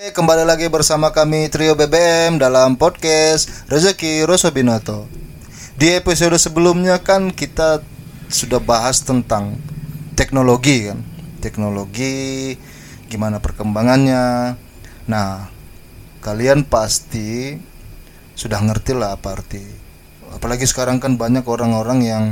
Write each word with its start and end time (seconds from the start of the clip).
Kembali 0.00 0.48
lagi 0.48 0.64
bersama 0.72 1.12
kami 1.12 1.52
Trio 1.52 1.76
BBM 1.76 2.40
dalam 2.40 2.80
podcast 2.80 3.68
Rezeki 3.68 4.24
Rosobinoto. 4.24 5.04
Di 5.76 5.92
episode 5.92 6.40
sebelumnya 6.40 7.04
kan 7.04 7.28
kita 7.28 7.84
sudah 8.32 8.64
bahas 8.64 9.04
tentang 9.04 9.60
teknologi 10.16 10.88
kan, 10.88 11.04
teknologi 11.44 12.56
gimana 13.12 13.44
perkembangannya. 13.44 14.56
Nah, 15.04 15.52
kalian 16.24 16.64
pasti 16.64 17.60
sudah 18.32 18.56
ngerti 18.56 18.96
lah 18.96 19.20
apa 19.20 19.36
arti. 19.36 19.60
Apalagi 20.32 20.64
sekarang 20.64 20.96
kan 20.96 21.20
banyak 21.20 21.44
orang-orang 21.44 21.98
yang 22.00 22.24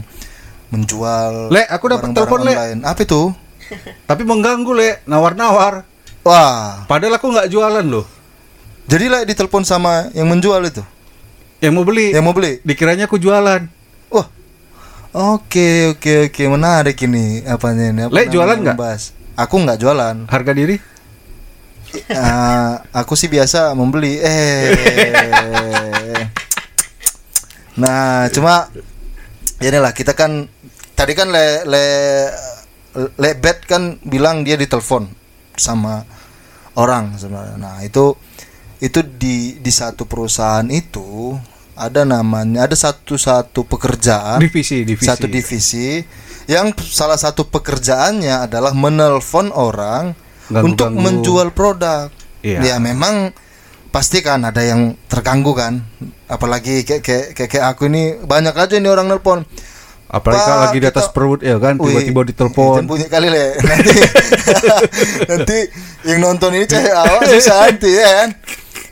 menjual. 0.72 1.52
Le, 1.52 1.68
aku 1.68 1.92
dapat 1.92 2.16
telepon, 2.16 2.48
Le. 2.48 2.56
online. 2.56 2.80
Apa 2.88 3.04
itu? 3.04 3.28
Tapi 4.08 4.24
mengganggu 4.24 4.72
le, 4.72 4.90
nawar-nawar. 5.04 5.97
Wah, 6.26 6.84
Padahal 6.84 7.16
aku 7.16 7.28
nggak 7.30 7.48
jualan 7.48 7.84
loh. 7.84 8.04
jadi 8.84 9.06
lah 9.08 9.20
ditelepon 9.24 9.64
sama 9.64 10.08
yang 10.12 10.28
menjual 10.28 10.60
itu, 10.64 10.80
Yang 11.60 11.72
mau 11.72 11.84
beli, 11.84 12.12
yang 12.12 12.24
mau 12.24 12.32
beli. 12.32 12.60
dikiranya 12.64 13.04
aku 13.04 13.16
jualan. 13.16 13.64
Wah, 14.08 14.26
oke 15.12 15.96
oke 15.96 16.12
oke 16.28 16.42
menarik 16.48 16.96
ini 17.02 17.44
apanya 17.44 17.84
ini? 17.92 18.00
Apa 18.04 18.12
Le, 18.12 18.20
namanya 18.24 18.32
jualan 18.32 18.56
nggak? 18.64 18.76
Aku 19.38 19.54
nggak 19.60 19.78
jualan. 19.78 20.16
Harga 20.26 20.52
diri? 20.52 20.76
Eh, 21.88 22.72
aku 22.92 23.16
sih 23.16 23.28
biasa 23.28 23.72
membeli. 23.72 24.20
Eh, 24.20 24.68
nah 27.78 28.26
cuma 28.28 28.66
inilah 29.58 29.94
kita 29.94 30.12
kan 30.12 30.50
tadi 30.92 31.12
kan 31.14 31.30
le 31.30 31.62
le 31.64 31.84
le 33.14 33.30
bet 33.38 33.62
kan 33.64 33.96
bilang 34.02 34.42
dia 34.42 34.58
ditelepon 34.58 35.06
sama 35.58 36.02
orang 36.74 37.18
sebenarnya. 37.18 37.58
Nah 37.58 37.82
itu 37.82 38.14
itu 38.78 39.02
di 39.02 39.58
di 39.58 39.72
satu 39.74 40.06
perusahaan 40.06 40.66
itu 40.70 41.34
ada 41.78 42.02
namanya 42.02 42.66
ada 42.66 42.74
satu 42.74 43.14
satu 43.14 43.62
pekerjaan 43.62 44.42
Divisi, 44.42 44.82
divisi. 44.82 45.06
satu 45.06 45.26
divisi 45.30 46.02
yang 46.50 46.74
salah 46.78 47.18
satu 47.18 47.46
pekerjaannya 47.46 48.50
adalah 48.50 48.74
menelpon 48.74 49.52
orang 49.52 50.14
Ganggu-ganggu. 50.48 50.64
untuk 50.64 50.88
menjual 50.96 51.48
produk. 51.52 52.08
Iya. 52.40 52.64
Ya 52.64 52.76
memang 52.80 53.36
pasti 53.92 54.24
kan 54.24 54.42
ada 54.48 54.64
yang 54.64 54.96
terganggu 55.12 55.52
kan. 55.52 55.84
Apalagi 56.24 56.88
kayak 56.88 57.02
kayak 57.04 57.26
kayak, 57.36 57.50
kayak 57.52 57.66
aku 57.68 57.92
ini 57.92 58.16
banyak 58.24 58.56
aja 58.56 58.74
nih 58.80 58.88
orang 58.88 59.12
nelpon. 59.12 59.44
Apalagi 60.08 60.40
kalau 60.40 60.60
lagi 60.64 60.78
di 60.78 60.88
atas 60.88 61.04
kita- 61.04 61.14
perut 61.14 61.40
ya 61.40 61.56
kan, 61.56 61.76
tiba-tiba 61.76 62.20
ditelepon. 62.24 62.88
bunyi 62.88 63.06
kali 63.06 63.28
le. 63.28 63.60
Nanti 63.60 63.92
nanti 65.30 65.58
yang 66.02 66.18
nonton 66.18 66.50
ini 66.52 66.64
cewek 66.64 66.90
awal 66.90 67.20
susah 67.28 67.68
nanti 67.68 67.92
ya 67.92 68.08
kan. 68.24 68.28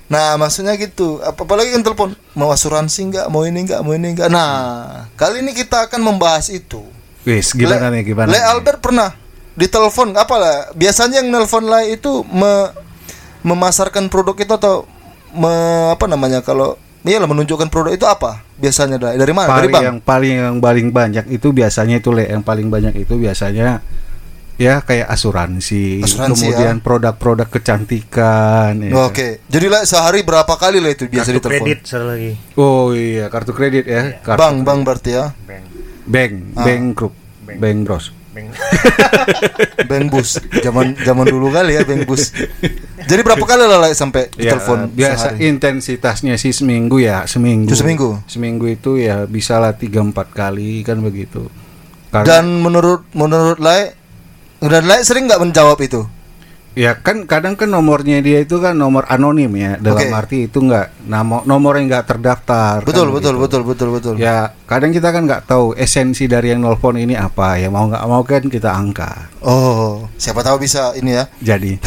Nah 0.06 0.36
maksudnya 0.36 0.76
gitu. 0.76 1.18
Apa 1.18 1.42
apalagi 1.42 1.72
kan 1.72 1.82
telepon 1.82 2.08
mau 2.32 2.48
asuransi 2.48 3.00
nggak, 3.08 3.26
mau 3.26 3.42
ini 3.42 3.64
nggak, 3.64 3.80
mau 3.80 3.92
ini 3.92 4.12
nggak. 4.12 4.28
Nah 4.28 4.52
kali 5.14 5.40
ini 5.40 5.50
kita 5.50 5.88
akan 5.88 6.04
membahas 6.04 6.46
itu. 6.46 6.84
Wis, 7.24 7.50
gimana 7.50 7.88
Le- 7.88 7.98
nih 7.98 8.02
gimana? 8.06 8.28
Le? 8.28 8.38
Albert 8.38 8.78
pernah 8.78 9.10
ditelepon 9.52 10.14
apa 10.14 10.34
lah? 10.36 10.56
Biasanya 10.72 11.20
yang 11.20 11.32
nelpon 11.32 11.64
lah 11.64 11.82
itu 11.82 12.22
me- 12.22 12.70
memasarkan 13.42 14.06
produk 14.06 14.36
itu 14.36 14.52
atau 14.52 14.84
me- 15.32 15.90
apa 15.90 16.06
namanya 16.06 16.38
kalau 16.40 16.76
iyalah 17.06 17.24
menunjukkan 17.24 17.66
produk 17.66 17.92
itu 17.92 18.04
apa? 18.04 18.42
Biasanya 18.54 18.96
dari, 18.96 19.16
dari 19.16 19.30
mana? 19.30 19.48
Dari 19.48 19.66
paling 19.66 19.72
bank. 19.72 19.84
yang 19.84 19.98
paling 20.00 20.34
yang 20.36 20.56
paling 20.58 20.86
banyak 20.90 21.24
itu 21.28 21.48
biasanya 21.50 21.96
itu 21.96 22.10
le, 22.10 22.26
yang 22.26 22.42
paling 22.42 22.66
banyak 22.66 22.94
itu 22.96 23.14
biasanya 23.14 23.80
ya 24.56 24.80
kayak 24.80 25.06
asuransi, 25.06 26.00
Asuransi, 26.00 26.32
kemudian 26.48 26.80
produk-produk 26.80 27.44
kecantikan. 27.46 28.72
ya. 28.80 28.90
Oke. 29.02 29.44
Jadi 29.44 29.66
lah 29.66 29.84
sehari 29.84 30.24
berapa 30.24 30.48
kali 30.50 30.80
lah 30.80 30.90
itu 30.90 31.04
biasa 31.06 31.28
kartu 31.28 31.36
ditelepon? 31.38 31.60
kredit 31.62 31.80
satu 31.84 32.04
lagi 32.08 32.32
Oh 32.54 32.90
iya, 32.90 33.28
kartu 33.28 33.52
kredit 33.52 33.84
ya. 33.84 34.16
Kartu 34.18 34.40
Bank, 34.40 34.56
bank 34.64 34.80
berarti 34.82 35.10
ya. 35.12 35.36
bank 35.44 35.64
Bank, 36.06 36.32
Ah. 36.54 36.64
bank 36.64 36.84
group, 36.94 37.14
Bank. 37.42 37.58
bank 37.60 37.78
bros. 37.84 38.15
Bank 38.36 38.52
Bank 39.90 40.04
bus. 40.12 40.36
Zaman 40.60 40.92
zaman 41.00 41.24
dulu 41.24 41.48
kali 41.48 41.74
ya 41.74 41.82
bank 41.82 42.04
bus. 42.04 42.36
Jadi 43.06 43.20
berapa 43.24 43.40
kali 43.40 43.64
lah 43.64 43.88
sampai 43.90 44.28
Ya, 44.36 44.52
ditelepon 44.52 44.92
biasa 44.92 45.32
sehari? 45.32 45.48
intensitasnya 45.48 46.34
sih 46.36 46.52
seminggu 46.52 47.00
ya 47.00 47.24
seminggu. 47.24 47.72
Itu 47.72 47.78
seminggu? 47.80 48.08
Seminggu 48.28 48.66
itu 48.68 49.00
ya 49.00 49.24
bisa 49.24 49.56
lah 49.56 49.72
tiga 49.72 50.04
empat 50.04 50.36
kali 50.36 50.84
kan 50.84 51.00
begitu. 51.00 51.48
Karena 52.12 52.38
Dan 52.38 52.60
menurut 52.60 53.08
menurut 53.12 53.56
Lai 53.56 53.96
dan 54.60 54.84
Lai 54.84 55.00
sering 55.00 55.24
nggak 55.26 55.40
menjawab 55.40 55.80
itu? 55.80 56.04
Ya 56.76 57.00
kan 57.00 57.24
kadang 57.24 57.56
kan 57.56 57.72
nomornya 57.72 58.20
dia 58.20 58.44
itu 58.44 58.60
kan 58.60 58.76
nomor 58.76 59.08
anonim 59.08 59.48
ya 59.56 59.80
dalam 59.80 60.12
Oke. 60.12 60.12
arti 60.12 60.38
itu 60.44 60.60
nggak 60.60 61.08
nomor 61.08 61.40
nomor 61.48 61.80
yang 61.80 61.88
nggak 61.88 62.04
terdaftar. 62.04 62.84
kan 62.84 62.86
Betul 62.86 63.08
betul 63.16 63.40
begitu. 63.40 63.64
betul 63.64 63.64
betul 63.64 63.88
betul. 63.96 64.14
Ya 64.20 64.52
kadang 64.68 64.92
kita 64.92 65.08
kan 65.08 65.24
nggak 65.24 65.48
tahu 65.48 65.72
esensi 65.72 66.28
dari 66.28 66.52
yang 66.52 66.60
nelpon 66.60 67.00
ini 67.00 67.16
apa 67.16 67.56
ya 67.56 67.72
mau 67.72 67.88
nggak 67.88 68.04
mau 68.04 68.20
kan 68.28 68.44
kita 68.44 68.76
angkat. 68.76 69.40
Oh, 69.40 70.04
siapa 70.20 70.44
tahu 70.44 70.60
bisa 70.60 70.92
ini 71.00 71.16
ya. 71.16 71.24
Jadi 71.40 71.80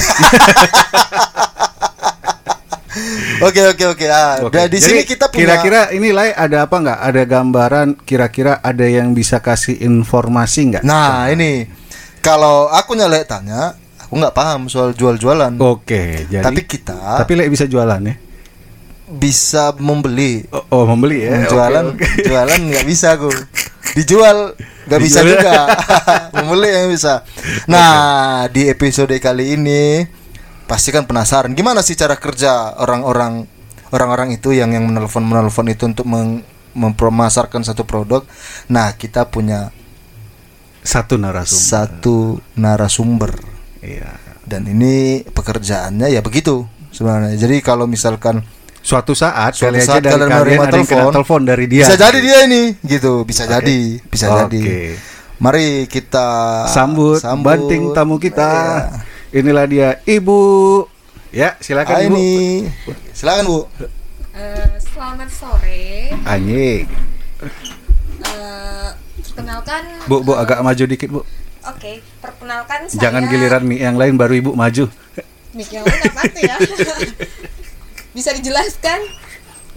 Oke 3.40 3.62
oke 3.72 3.86
oke. 3.96 4.06
Ah, 4.12 4.44
dan 4.52 4.68
di 4.68 4.84
sini 4.84 5.08
kita 5.08 5.32
punya 5.32 5.56
kira-kira 5.56 5.82
ini 5.96 6.12
Lai 6.12 6.36
ada 6.36 6.68
apa 6.68 6.76
nggak? 6.76 7.00
Ada 7.00 7.22
gambaran 7.24 7.88
kira-kira 8.04 8.60
ada 8.60 8.84
yang 8.84 9.16
bisa 9.16 9.40
kasih 9.40 9.80
informasi 9.80 10.76
nggak? 10.76 10.84
Nah, 10.84 11.32
ini 11.32 11.64
kalau 12.20 12.68
aku 12.68 13.00
nyalek 13.00 13.32
tanya, 13.32 13.80
aku 14.10 14.18
nggak 14.18 14.34
paham 14.34 14.66
soal 14.66 14.98
jual-jualan. 14.98 15.54
Oke, 15.62 16.26
jadi 16.26 16.42
Tapi 16.42 16.66
kita 16.66 17.22
tapi 17.22 17.38
Lai 17.38 17.46
bisa 17.46 17.70
jualan 17.70 18.02
ya? 18.02 18.16
bisa 19.10 19.74
membeli. 19.78 20.46
Oh, 20.54 20.66
oh, 20.70 20.84
membeli 20.86 21.26
ya? 21.26 21.46
jualan 21.50 21.94
Oke, 21.94 22.06
oke. 22.06 22.26
jualan 22.30 22.60
nggak 22.62 22.86
bisa 22.86 23.18
aku. 23.18 23.30
Dijual 23.98 24.54
nggak 24.86 25.02
bisa 25.02 25.20
Dijual. 25.22 25.34
juga. 25.38 25.58
membeli 26.42 26.70
yang 26.70 26.90
bisa. 26.90 27.26
Nah, 27.66 28.46
di 28.50 28.70
episode 28.70 29.14
kali 29.18 29.58
ini 29.58 30.06
pasti 30.70 30.94
kan 30.94 31.10
penasaran 31.10 31.58
gimana 31.58 31.82
sih 31.82 31.98
cara 31.98 32.14
kerja 32.22 32.78
orang-orang 32.78 33.50
orang-orang 33.90 34.38
itu 34.38 34.54
yang 34.54 34.70
yang 34.70 34.86
menelpon 34.86 35.26
menelpon 35.26 35.66
itu 35.66 35.90
untuk 35.90 36.06
meng, 36.06 36.46
mempromasarkan 36.78 37.66
satu 37.66 37.90
produk. 37.90 38.22
Nah, 38.70 38.94
kita 38.94 39.26
punya 39.26 39.74
Satu 40.86 41.18
narasumber. 41.18 41.66
satu 41.66 42.18
narasumber 42.56 43.34
Iya. 43.80 44.12
dan 44.44 44.68
ini 44.68 45.24
pekerjaannya 45.24 46.12
ya 46.12 46.20
begitu 46.20 46.68
sebenarnya. 46.92 47.38
Jadi 47.38 47.64
kalau 47.64 47.86
misalkan 47.86 48.44
Suatu 48.80 49.12
saat 49.12 49.60
Suatu 49.60 49.76
kali 49.76 49.84
aja 49.84 50.00
saat 50.00 50.02
dari 50.02 50.16
kalian 50.16 50.30
menerima 50.32 50.64
ada 50.64 50.78
yang 50.80 50.88
kena 50.88 50.96
telepon, 51.04 51.14
telepon 51.14 51.42
dari 51.44 51.66
dia. 51.68 51.84
bisa 51.84 52.00
jadi 52.00 52.20
dia 52.24 52.38
ini 52.48 52.64
gitu, 52.82 53.14
bisa 53.28 53.44
Oke. 53.44 53.52
jadi, 53.60 53.80
bisa 54.08 54.26
Oke. 54.32 54.40
jadi. 54.40 54.64
Mari 55.36 55.68
kita 55.92 56.28
Sambut, 56.68 57.20
banting 57.44 57.92
tamu 57.92 58.16
kita. 58.18 58.52
Iya. 59.30 59.40
Inilah 59.40 59.66
dia 59.68 59.90
Ibu. 60.04 60.42
Ya, 61.30 61.60
silakan 61.60 61.92
Ah, 61.92 62.02
Ibu. 62.02 62.16
ini. 62.16 62.32
Silakan 63.12 63.44
Bu. 63.46 63.60
Eh, 64.32 64.68
selamat 64.80 65.30
sore. 65.30 66.16
Anjing. 66.24 66.88
Eh, 68.20 68.90
perkenalkan. 69.22 69.82
Bu, 70.08 70.24
Bu 70.24 70.34
eh, 70.34 70.42
agak 70.42 70.60
maju 70.60 70.84
dikit, 70.88 71.10
Bu. 71.12 71.22
Oke, 71.70 72.02
perkenalkan 72.18 72.90
saya. 72.90 73.10
Jangan 73.10 73.30
giliran 73.30 73.64
mie 73.66 73.82
yang 73.86 73.98
lain 74.00 74.18
baru 74.18 74.34
Ibu 74.42 74.52
maju. 74.58 74.90
Mik 75.54 75.70
yang 75.70 75.86
lain 75.86 76.02
apa 76.10 76.22
tuh 76.30 76.42
ya? 76.42 76.56
Bisa 78.18 78.34
dijelaskan? 78.34 79.00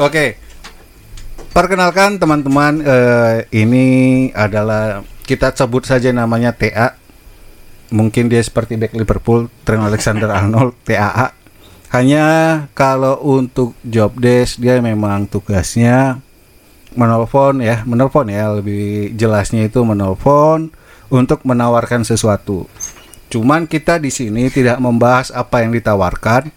Oke. 0.00 0.40
Perkenalkan 1.52 2.16
teman-teman, 2.16 2.80
eh, 2.80 3.44
ini 3.52 3.86
adalah 4.32 5.04
kita 5.28 5.52
sebut 5.52 5.84
saja 5.84 6.08
namanya 6.08 6.56
TA. 6.56 6.96
Mungkin 7.92 8.32
dia 8.32 8.40
seperti 8.40 8.80
back 8.80 8.96
Liverpool, 8.96 9.52
Trent 9.68 9.84
Alexander 9.84 10.32
Arnold, 10.38 10.72
TAA. 10.88 11.36
Hanya 11.92 12.24
kalau 12.72 13.20
untuk 13.20 13.76
job 13.84 14.16
desk 14.16 14.56
dia 14.56 14.80
memang 14.80 15.28
tugasnya 15.28 16.24
menelpon 16.96 17.60
ya, 17.60 17.84
menelpon 17.84 18.32
ya, 18.32 18.48
lebih 18.48 19.12
jelasnya 19.12 19.68
itu 19.68 19.84
menelpon 19.84 20.72
untuk 21.12 21.44
menawarkan 21.44 22.08
sesuatu. 22.08 22.64
Cuman 23.28 23.68
kita 23.68 24.00
di 24.00 24.08
sini 24.08 24.48
tidak 24.48 24.80
membahas 24.80 25.28
apa 25.28 25.60
yang 25.60 25.76
ditawarkan, 25.76 26.48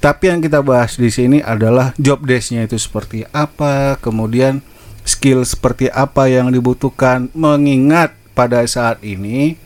tapi 0.00 0.32
yang 0.32 0.40
kita 0.40 0.64
bahas 0.64 0.96
di 0.96 1.12
sini 1.12 1.44
adalah 1.44 1.92
job 2.00 2.24
desk-nya 2.24 2.64
itu 2.64 2.80
seperti 2.80 3.28
apa, 3.36 4.00
kemudian 4.00 4.64
skill 5.04 5.44
seperti 5.44 5.92
apa 5.92 6.28
yang 6.32 6.48
dibutuhkan. 6.48 7.28
Mengingat 7.36 8.16
pada 8.32 8.64
saat 8.64 9.04
ini 9.04 9.60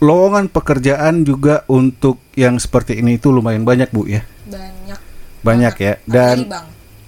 lowongan 0.00 0.48
pekerjaan 0.52 1.24
juga 1.24 1.64
untuk 1.68 2.20
yang 2.36 2.60
seperti 2.60 3.00
ini 3.00 3.16
itu 3.16 3.32
lumayan 3.32 3.64
banyak 3.64 3.88
bu 3.88 4.04
ya, 4.08 4.22
Banyak. 4.48 4.98
banyak 5.40 5.74
ya. 5.80 5.94
Dan 6.04 6.48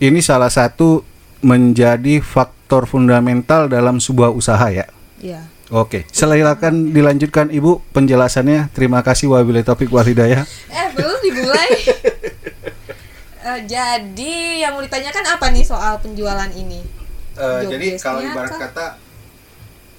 ini 0.01 0.19
salah 0.25 0.49
satu 0.49 1.05
menjadi 1.45 2.25
faktor 2.25 2.89
fundamental 2.89 3.69
dalam 3.69 4.01
sebuah 4.01 4.33
usaha 4.33 4.67
ya. 4.73 4.89
Iya. 5.21 5.56
Oke, 5.67 6.07
silakan 6.15 6.95
dilanjutkan 6.95 7.51
Ibu 7.51 7.83
penjelasannya. 7.91 8.71
Terima 8.71 9.03
kasih 9.03 9.35
wabillahi 9.35 9.67
taufik 9.67 9.91
wal 9.91 10.07
hidayah. 10.07 10.47
Eh, 10.71 10.89
belum 10.95 11.19
dimulai. 11.23 11.71
Eh, 13.47 13.63
jadi 13.63 14.59
yang 14.59 14.75
mau 14.75 14.83
ditanyakan 14.83 15.39
apa 15.39 15.55
nih 15.55 15.63
soal 15.63 16.03
penjualan 16.03 16.51
ini? 16.51 16.83
Eh, 17.39 17.63
Job 17.63 17.79
jadi 17.79 17.95
kalau 17.95 18.19
ibarat 18.19 18.51
kah? 18.51 18.59
kata 18.67 18.87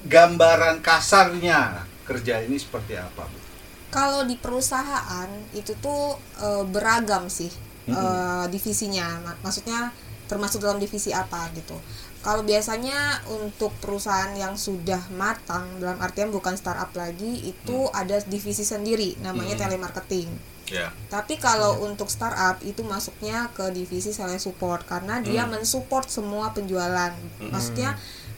gambaran 0.03 0.83
kasarnya 0.83 1.87
kerja 2.03 2.43
ini 2.43 2.59
seperti 2.59 2.99
apa, 2.99 3.23
Bu? 3.23 3.39
Kalau 3.87 4.27
di 4.27 4.35
perusahaan 4.35 5.31
itu 5.55 5.79
tuh 5.79 6.19
eh, 6.43 6.63
beragam 6.67 7.31
sih 7.31 7.47
eh, 7.87 8.45
divisinya. 8.51 9.23
Ma- 9.23 9.39
Maksudnya 9.39 9.95
termasuk 10.27 10.59
dalam 10.59 10.75
divisi 10.75 11.15
apa 11.15 11.47
gitu. 11.55 11.79
Kalau 12.27 12.43
biasanya 12.43 13.23
untuk 13.31 13.71
perusahaan 13.79 14.35
yang 14.35 14.59
sudah 14.59 14.99
matang 15.15 15.79
dalam 15.79 15.95
artian 16.03 16.27
bukan 16.27 16.59
startup 16.59 16.91
lagi 16.91 17.47
itu 17.47 17.87
ada 17.95 18.19
divisi 18.27 18.67
sendiri 18.67 19.15
namanya 19.23 19.55
telemarketing. 19.63 20.27
Ya. 20.67 20.91
Tapi 21.07 21.39
kalau 21.39 21.87
untuk 21.87 22.11
startup 22.11 22.59
itu 22.67 22.83
masuknya 22.83 23.47
ke 23.55 23.71
divisi 23.71 24.11
sales 24.11 24.43
support 24.43 24.83
karena 24.83 25.23
dia 25.23 25.47
mensupport 25.47 26.03
semua 26.11 26.51
penjualan. 26.51 27.15
Maksudnya 27.39 27.95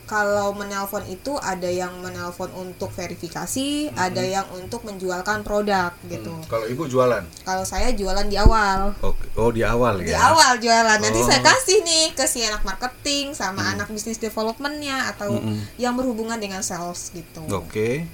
kalau 0.09 0.57
menelpon 0.57 1.05
itu 1.05 1.37
ada 1.37 1.69
yang 1.69 1.93
menelpon 2.01 2.49
untuk 2.57 2.89
verifikasi, 2.89 3.93
ada 3.93 4.25
yang 4.25 4.49
untuk 4.57 4.81
menjualkan 4.81 5.45
produk 5.45 5.93
gitu. 6.09 6.33
Kalau 6.49 6.65
Ibu 6.65 6.89
jualan? 6.89 7.21
Kalau 7.45 7.61
saya 7.61 7.93
jualan 7.93 8.25
di 8.25 8.33
awal. 8.33 8.97
Oke. 9.05 9.29
Oh, 9.37 9.53
di 9.53 9.61
awal 9.61 10.01
Di 10.01 10.09
ya. 10.09 10.33
awal 10.33 10.57
jualan 10.57 10.97
nanti 10.97 11.21
Oh. 11.21 11.29
saya 11.29 11.45
kasih 11.45 11.85
nih 11.85 12.17
ke 12.17 12.25
si 12.25 12.41
anak 12.41 12.65
marketing 12.65 13.37
sama 13.37 13.61
anak 13.69 13.85
bisnis 13.93 14.17
developmentnya 14.17 15.13
atau 15.13 15.37
yang 15.77 15.93
berhubungan 15.93 16.41
dengan 16.41 16.65
sales 16.65 17.13
gitu. 17.13 17.45
Oke. 17.53 18.09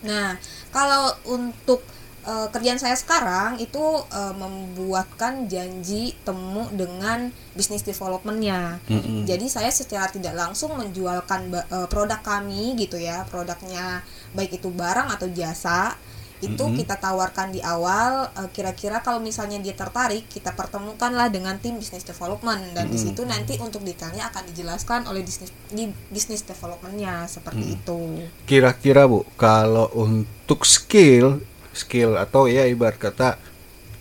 Nah, 0.00 0.40
kalau 0.72 1.12
untuk 1.28 1.84
eh, 2.26 2.48
kerjaan 2.50 2.82
saya 2.82 2.98
sekarang 2.98 3.62
itu 3.62 3.80
eh, 4.10 4.34
membuatkan 4.34 5.46
janji 5.46 6.12
temu 6.26 6.66
dengan 6.74 7.30
bisnis 7.54 7.86
developmentnya. 7.86 8.82
Mm-mm. 8.90 9.24
Jadi 9.24 9.46
saya 9.46 9.70
secara 9.70 10.10
tidak 10.10 10.34
langsung 10.34 10.74
menjualkan 10.74 11.54
eh, 11.54 11.88
produk 11.88 12.20
kami 12.20 12.74
gitu 12.76 12.98
ya, 12.98 13.22
produknya 13.30 14.02
baik 14.34 14.58
itu 14.58 14.68
barang 14.68 15.08
atau 15.14 15.30
jasa 15.30 15.94
itu 16.44 16.64
kita 16.76 17.00
tawarkan 17.00 17.48
di 17.48 17.64
awal 17.64 18.28
eh, 18.36 18.48
kira-kira 18.52 19.00
kalau 19.00 19.24
misalnya 19.24 19.56
dia 19.56 19.72
tertarik 19.72 20.28
kita 20.28 20.52
pertemukanlah 20.52 21.32
dengan 21.32 21.56
tim 21.56 21.80
bisnis 21.80 22.04
development 22.04 22.76
dan 22.76 22.92
di 22.92 23.00
situ 23.00 23.24
nanti 23.24 23.56
untuk 23.56 23.80
detailnya 23.80 24.28
akan 24.28 24.44
dijelaskan 24.52 25.08
oleh 25.08 25.24
bisnis 25.24 25.48
di 25.72 25.88
bisnis 26.12 26.44
developmentnya 26.44 27.24
seperti 27.24 27.80
itu. 27.80 28.28
Kira-kira 28.44 29.08
Bu, 29.08 29.24
kalau 29.40 29.88
untuk 29.96 30.68
skill, 30.68 31.40
skill 31.76 32.16
atau 32.16 32.48
ya 32.48 32.64
ibarat 32.64 32.96
kata 32.96 33.36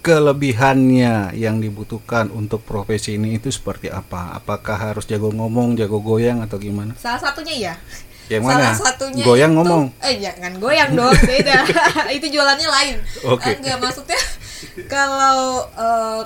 kelebihannya 0.05 1.33
yang 1.33 1.57
dibutuhkan 1.57 2.29
untuk 2.29 2.61
profesi 2.61 3.17
ini 3.17 3.41
itu 3.41 3.49
seperti 3.49 3.89
apa? 3.89 4.37
Apakah 4.37 4.77
harus 4.93 5.09
jago 5.09 5.33
ngomong, 5.33 5.73
jago 5.73 5.97
goyang 5.97 6.45
atau 6.45 6.61
gimana? 6.61 6.93
Salah 6.93 7.17
satunya 7.17 7.73
ya. 7.73 7.73
Yang 8.29 8.43
mana? 8.45 8.73
Salah 8.73 8.93
satunya 8.93 9.25
Goyang 9.25 9.53
itu- 9.53 9.57
ngomong. 9.61 9.83
Eh 10.05 10.21
jangan 10.21 10.53
goyang 10.61 10.91
dong, 10.93 11.13
beda. 11.29 11.57
itu 12.17 12.25
jualannya 12.29 12.69
lain. 12.69 12.95
Oke. 13.25 13.57
Enggak 13.57 13.77
maksudnya 13.81 14.21
kalau 14.93 15.65
eh, 15.73 16.21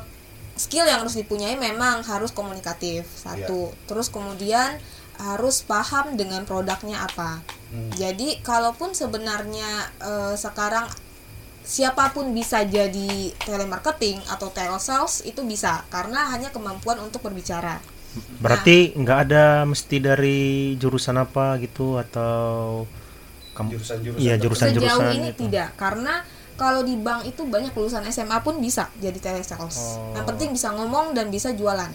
skill 0.59 0.83
yang 0.83 0.99
harus 0.99 1.15
dipunyai 1.15 1.55
memang 1.55 2.03
harus 2.03 2.35
komunikatif 2.35 3.07
satu. 3.15 3.71
Iya. 3.71 3.87
Terus 3.87 4.11
kemudian 4.11 4.75
harus 5.19 5.63
paham 5.63 6.19
dengan 6.19 6.43
produknya 6.43 7.03
apa. 7.03 7.39
Hmm. 7.71 7.91
Jadi 7.95 8.43
kalaupun 8.43 8.91
sebenarnya 8.91 9.87
eh, 10.03 10.35
sekarang 10.35 10.87
siapa 11.69 12.09
pun 12.09 12.33
bisa 12.33 12.65
jadi 12.65 13.29
telemarketing 13.45 14.25
atau 14.25 14.49
telesales 14.49 15.21
itu 15.21 15.45
bisa 15.45 15.85
karena 15.93 16.33
hanya 16.33 16.49
kemampuan 16.49 16.97
untuk 16.97 17.21
berbicara. 17.21 17.77
Berarti 18.41 18.97
nggak 18.97 19.19
ada 19.29 19.69
mesti 19.69 20.01
dari 20.01 20.73
jurusan 20.81 21.21
apa 21.21 21.61
gitu 21.61 22.01
atau 22.01 22.89
kamu 23.53 23.77
Jurusan-jurusan 23.77 24.17
Iya, 24.17 24.33
jurusan-jurusan 24.41 24.97
Sejauh 24.97 25.13
ini 25.13 25.29
gitu. 25.29 25.45
tidak, 25.45 25.77
karena 25.77 26.25
kalau 26.57 26.81
di 26.81 26.97
bank 26.97 27.29
itu 27.29 27.45
banyak 27.45 27.69
lulusan 27.77 28.01
SMA 28.09 28.41
pun 28.41 28.57
bisa 28.57 28.89
jadi 28.97 29.19
telesales. 29.21 29.77
Oh. 29.77 30.17
Yang 30.17 30.25
penting 30.25 30.49
bisa 30.57 30.73
ngomong 30.73 31.13
dan 31.13 31.29
bisa 31.29 31.53
jualan, 31.53 31.91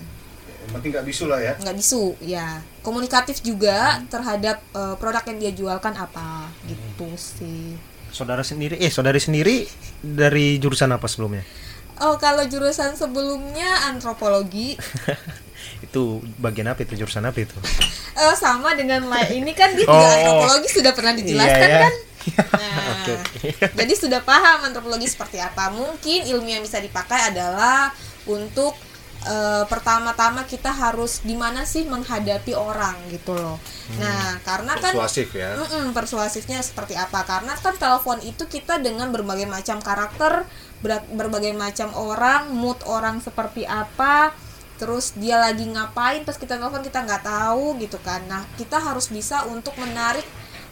Yang 0.64 0.70
penting 0.70 0.90
nggak 0.94 1.06
bisu 1.10 1.24
lah 1.26 1.40
ya. 1.42 1.52
nggak 1.58 1.76
bisu, 1.76 2.04
ya. 2.22 2.62
Komunikatif 2.86 3.42
juga 3.42 3.98
terhadap 4.06 4.62
eh, 4.70 4.94
produk 5.02 5.24
yang 5.34 5.38
dia 5.42 5.52
jualkan 5.52 5.98
apa, 5.98 6.46
gitu 6.70 7.10
sih. 7.18 7.74
Saudara 8.14 8.46
sendiri 8.46 8.78
eh 8.78 8.94
saudari 8.94 9.18
sendiri 9.18 9.66
dari 9.98 10.62
jurusan 10.62 10.94
apa 10.94 11.10
sebelumnya? 11.10 11.42
Oh, 11.98 12.14
kalau 12.14 12.46
jurusan 12.46 12.94
sebelumnya 12.94 13.90
antropologi, 13.90 14.78
itu 15.86 16.02
bagian 16.38 16.70
apa 16.70 16.86
itu 16.86 16.94
jurusan 16.94 17.26
apa 17.26 17.42
itu? 17.42 17.54
eh, 18.22 18.34
sama 18.38 18.78
dengan 18.78 19.02
ini 19.30 19.50
kan 19.50 19.74
dia 19.74 19.82
juga 19.82 19.98
Oh. 19.98 20.14
antropologi 20.14 20.68
sudah 20.70 20.94
pernah 20.94 21.10
dijelaskan 21.14 21.58
Iya, 21.58 21.74
ya. 21.74 21.82
kan? 21.82 21.94
Nah, 22.56 23.12
jadi 23.76 23.94
sudah 24.00 24.24
paham 24.24 24.64
antropologi 24.64 25.04
seperti 25.04 25.36
apa. 25.44 25.68
Mungkin 25.68 26.24
ilmu 26.24 26.48
yang 26.48 26.64
bisa 26.64 26.80
dipakai 26.80 27.28
adalah 27.28 27.92
untuk 28.24 28.72
eh, 29.24 29.64
pertama-tama 29.66 30.44
kita 30.44 30.68
harus 30.68 31.24
gimana 31.24 31.64
sih 31.64 31.88
menghadapi 31.88 32.52
orang 32.52 32.94
gitu 33.08 33.32
loh. 33.32 33.56
Nah, 33.96 34.36
karena 34.44 34.76
kan 34.76 34.92
Persuasif 34.92 35.32
ya. 35.32 35.56
Mm-mm, 35.56 35.96
persuasifnya 35.96 36.60
seperti 36.60 36.94
apa? 36.96 37.24
Karena 37.24 37.56
kan 37.56 37.74
telepon 37.76 38.20
itu 38.20 38.44
kita 38.44 38.80
dengan 38.80 39.08
berbagai 39.10 39.48
macam 39.48 39.80
karakter, 39.80 40.44
ber- 40.84 41.08
berbagai 41.12 41.56
macam 41.56 41.92
orang, 41.96 42.52
mood 42.52 42.80
orang 42.84 43.20
seperti 43.24 43.64
apa, 43.64 44.36
terus 44.76 45.16
dia 45.16 45.40
lagi 45.40 45.64
ngapain 45.68 46.26
pas 46.28 46.36
kita 46.36 46.60
telepon 46.60 46.84
kita 46.84 47.04
nggak 47.04 47.24
tahu 47.24 47.80
gitu 47.80 47.96
kan. 48.04 48.20
Nah, 48.28 48.44
kita 48.60 48.76
harus 48.76 49.08
bisa 49.08 49.44
untuk 49.48 49.72
menarik 49.80 50.24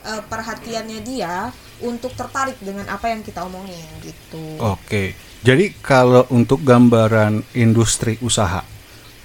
eh, 0.04 0.22
perhatiannya 0.28 1.00
dia 1.02 1.50
untuk 1.82 2.14
tertarik 2.14 2.56
dengan 2.62 2.86
apa 2.86 3.10
yang 3.10 3.24
kita 3.26 3.42
omongin 3.42 3.82
gitu. 4.04 4.60
Oke. 4.62 5.31
Jadi 5.42 5.74
kalau 5.82 6.22
untuk 6.30 6.62
gambaran 6.62 7.42
industri 7.58 8.14
usaha, 8.22 8.62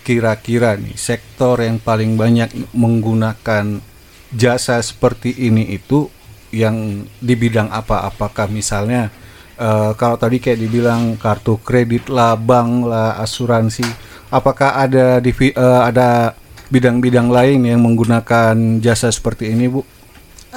kira-kira 0.01 0.73
nih 0.73 0.97
sektor 0.97 1.61
yang 1.61 1.77
paling 1.77 2.17
banyak 2.17 2.73
menggunakan 2.73 3.77
jasa 4.33 4.81
seperti 4.81 5.37
ini 5.37 5.77
itu 5.77 6.09
yang 6.49 7.05
di 7.21 7.37
bidang 7.37 7.69
apa? 7.69 8.09
Apakah 8.09 8.49
misalnya 8.49 9.13
eh, 9.61 9.93
kalau 9.93 10.17
tadi 10.17 10.41
kayak 10.41 10.57
dibilang 10.57 11.21
kartu 11.21 11.61
kredit 11.61 12.09
lah, 12.09 12.33
bank 12.33 12.89
lah, 12.89 13.21
asuransi, 13.21 13.85
apakah 14.33 14.73
ada 14.73 15.21
divi- 15.21 15.53
eh, 15.53 15.81
ada 15.85 16.33
bidang-bidang 16.73 17.29
lain 17.29 17.61
yang 17.61 17.85
menggunakan 17.85 18.81
jasa 18.81 19.13
seperti 19.13 19.53
ini, 19.53 19.69
Bu? 19.69 19.85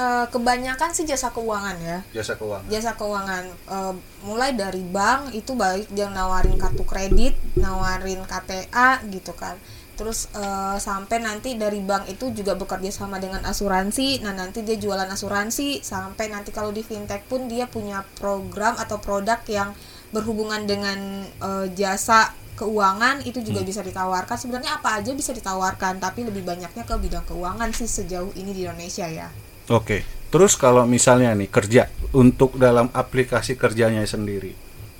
Eh, 0.01 0.25
kebanyakan 0.33 0.89
sih 0.97 1.05
jasa 1.05 1.29
keuangan 1.29 1.77
ya. 1.77 1.99
Jasa 2.09 2.33
keuangan. 2.33 2.65
jasa 2.73 2.91
keuangan 2.97 3.43
eh, 3.45 3.93
mulai 4.25 4.57
dari 4.57 4.81
bank 4.81 5.29
itu 5.37 5.53
baik 5.53 5.93
dia 5.93 6.09
nawarin 6.09 6.57
kartu 6.57 6.81
kredit 6.81 7.37
nawarin 7.53 8.25
KTA 8.25 9.05
gitu 9.13 9.37
kan. 9.37 9.61
Terus 9.93 10.25
eh, 10.33 10.77
sampai 10.81 11.21
nanti 11.21 11.53
dari 11.53 11.85
bank 11.85 12.09
itu 12.09 12.33
juga 12.33 12.57
bekerja 12.57 12.89
sama 12.89 13.21
dengan 13.21 13.45
asuransi. 13.45 14.25
Nah 14.25 14.33
nanti 14.33 14.65
dia 14.65 14.73
jualan 14.81 15.05
asuransi. 15.05 15.85
Sampai 15.85 16.33
nanti 16.33 16.49
kalau 16.49 16.73
di 16.73 16.81
fintech 16.81 17.29
pun 17.29 17.45
dia 17.45 17.69
punya 17.69 18.01
program 18.17 18.81
atau 18.81 18.97
produk 18.97 19.37
yang 19.45 19.69
berhubungan 20.09 20.65
dengan 20.65 20.97
eh, 21.29 21.67
jasa 21.77 22.33
keuangan 22.57 23.21
itu 23.21 23.45
juga 23.45 23.61
bisa 23.61 23.85
ditawarkan. 23.85 24.33
Sebenarnya 24.33 24.81
apa 24.81 24.97
aja 24.97 25.13
bisa 25.13 25.29
ditawarkan 25.29 26.01
tapi 26.01 26.25
lebih 26.25 26.41
banyaknya 26.41 26.89
ke 26.89 26.95
bidang 26.97 27.25
keuangan 27.29 27.69
sih 27.69 27.85
sejauh 27.85 28.33
ini 28.33 28.49
di 28.49 28.65
Indonesia 28.65 29.05
ya 29.05 29.50
Oke, 29.71 30.03
terus 30.27 30.59
kalau 30.59 30.83
misalnya 30.83 31.31
nih 31.31 31.47
kerja 31.47 31.87
untuk 32.11 32.59
dalam 32.59 32.91
aplikasi 32.91 33.55
kerjanya 33.55 34.03
sendiri, 34.03 34.51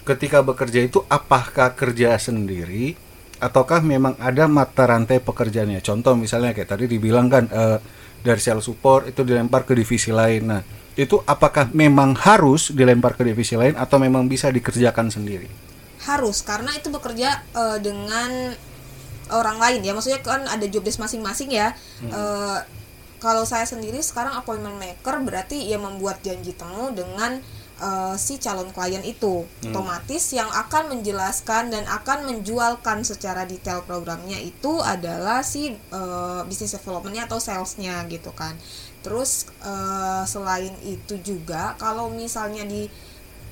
ketika 0.08 0.40
bekerja 0.40 0.80
itu 0.88 1.04
apakah 1.12 1.76
kerja 1.76 2.16
sendiri 2.16 2.96
ataukah 3.44 3.84
memang 3.84 4.16
ada 4.18 4.48
mata 4.48 4.88
rantai 4.88 5.20
pekerjaannya? 5.20 5.84
Contoh 5.84 6.16
misalnya 6.16 6.56
kayak 6.56 6.72
tadi 6.72 6.86
dibilang 6.88 7.28
kan 7.28 7.52
eh, 7.52 7.78
dari 8.24 8.40
sales 8.40 8.64
support 8.64 9.12
itu 9.12 9.28
dilempar 9.28 9.68
ke 9.68 9.76
divisi 9.76 10.16
lain. 10.16 10.42
Nah, 10.48 10.62
itu 10.96 11.20
apakah 11.28 11.68
memang 11.76 12.16
harus 12.16 12.72
dilempar 12.72 13.20
ke 13.20 13.28
divisi 13.28 13.60
lain 13.60 13.76
atau 13.76 14.00
memang 14.00 14.32
bisa 14.32 14.48
dikerjakan 14.48 15.12
sendiri? 15.12 15.72
harus 16.02 16.42
karena 16.42 16.74
itu 16.74 16.90
bekerja 16.90 17.46
eh, 17.54 17.78
dengan 17.78 18.58
orang 19.32 19.58
lain 19.62 19.80
ya 19.86 19.94
maksudnya 19.94 20.20
kan 20.20 20.44
ada 20.50 20.66
job 20.68 20.84
desk 20.84 21.00
masing-masing 21.00 21.54
ya 21.54 21.78
Eh, 22.02 22.60
kalau 23.22 23.46
saya 23.46 23.70
sendiri 23.70 24.02
sekarang 24.02 24.34
appointment 24.34 24.82
maker 24.82 25.22
berarti 25.22 25.70
ya 25.70 25.78
membuat 25.78 26.26
janji 26.26 26.58
temu 26.58 26.90
dengan 26.90 27.38
eh, 27.78 28.16
si 28.18 28.42
calon 28.42 28.74
klien 28.74 29.06
itu. 29.06 29.46
Otomatis 29.70 30.34
yang 30.34 30.50
akan 30.50 30.98
menjelaskan 30.98 31.70
dan 31.70 31.86
akan 31.86 32.26
menjualkan 32.26 33.06
secara 33.06 33.46
detail 33.46 33.86
programnya 33.86 34.42
itu 34.42 34.82
adalah 34.82 35.46
si 35.46 35.70
eh, 35.72 36.42
business 36.50 36.82
developmentnya 36.82 37.30
atau 37.30 37.38
salesnya 37.38 38.02
gitu 38.10 38.34
kan. 38.34 38.58
Terus 39.06 39.46
eh, 39.62 40.24
selain 40.26 40.74
itu 40.82 41.22
juga 41.22 41.78
kalau 41.78 42.10
misalnya 42.10 42.66
di 42.66 42.90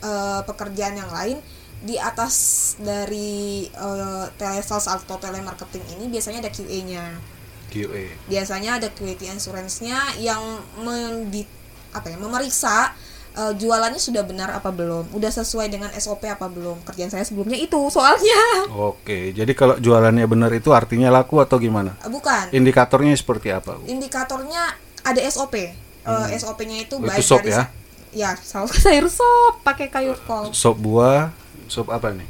eh, 0.02 0.42
pekerjaan 0.50 0.98
yang 0.98 1.14
lain 1.14 1.38
di 1.80 1.96
atas 1.96 2.76
dari 2.82 3.70
eh, 3.70 4.26
telesales 4.36 4.90
atau 4.90 5.16
telemarketing 5.16 5.86
ini 5.96 6.12
biasanya 6.12 6.42
ada 6.42 6.52
QA-nya. 6.52 7.38
QA. 7.70 8.18
Biasanya 8.26 8.82
ada 8.82 8.90
quality 8.90 9.30
assurance-nya 9.30 10.18
yang 10.18 10.42
mendi, 10.82 11.46
apa 11.94 12.10
ya, 12.10 12.18
memeriksa 12.18 12.92
eh, 13.30 13.54
jualannya 13.54 14.02
sudah 14.02 14.26
benar 14.26 14.50
apa 14.52 14.74
belum, 14.74 15.14
udah 15.14 15.32
sesuai 15.32 15.70
dengan 15.70 15.94
SOP 15.94 16.26
apa 16.26 16.50
belum. 16.50 16.82
Kerjaan 16.84 17.14
saya 17.14 17.22
sebelumnya 17.22 17.56
itu 17.56 17.78
soalnya. 17.94 18.66
Oke, 18.90 19.32
jadi 19.32 19.54
kalau 19.54 19.78
jualannya 19.78 20.26
benar 20.26 20.50
itu 20.52 20.74
artinya 20.74 21.14
laku 21.14 21.38
atau 21.38 21.62
gimana? 21.62 21.94
Eh, 22.02 22.10
Bukan. 22.10 22.50
Indikatornya 22.52 23.14
seperti 23.14 23.54
apa? 23.54 23.78
Bu? 23.78 23.86
Indikatornya 23.86 24.74
ada 25.06 25.22
SOP. 25.30 25.56
Eh, 25.56 26.28
SOP-nya 26.36 26.90
itu 26.90 26.98
Oh, 26.98 27.06
baik 27.06 27.22
itu 27.22 27.30
sop 27.30 27.46
dari 27.46 27.54
ya? 27.54 27.64
Ya, 28.10 28.32
saus 28.42 28.74
sayur 28.84 29.06
sop 29.06 29.62
pakai 29.62 29.94
kayu 29.94 30.18
kol. 30.26 30.50
Sop 30.50 30.82
buah, 30.82 31.30
sop 31.70 31.94
apa 31.94 32.10
nih? 32.10 32.26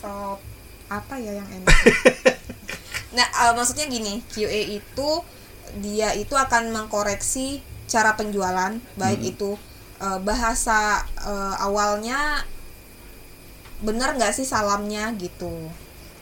Sop 0.00 0.40
apa 0.88 1.14
ya 1.20 1.36
yang 1.36 1.48
enak? 1.52 1.68
nah, 3.10 3.26
eh, 3.26 3.52
maksudnya 3.52 3.86
gini, 3.86 4.22
QA 4.28 4.76
itu 4.76 5.10
dia 5.76 6.10
itu 6.14 6.34
akan 6.34 6.70
mengkoreksi 6.70 7.58
cara 7.86 8.14
penjualan, 8.14 8.74
baik 8.94 9.34
itu 9.34 9.54
eh, 9.98 10.18
bahasa 10.20 11.00
eh, 11.20 11.54
awalnya 11.58 12.42
benar 13.80 14.14
nggak 14.16 14.34
sih 14.34 14.44
salamnya 14.44 15.10
gitu. 15.16 15.50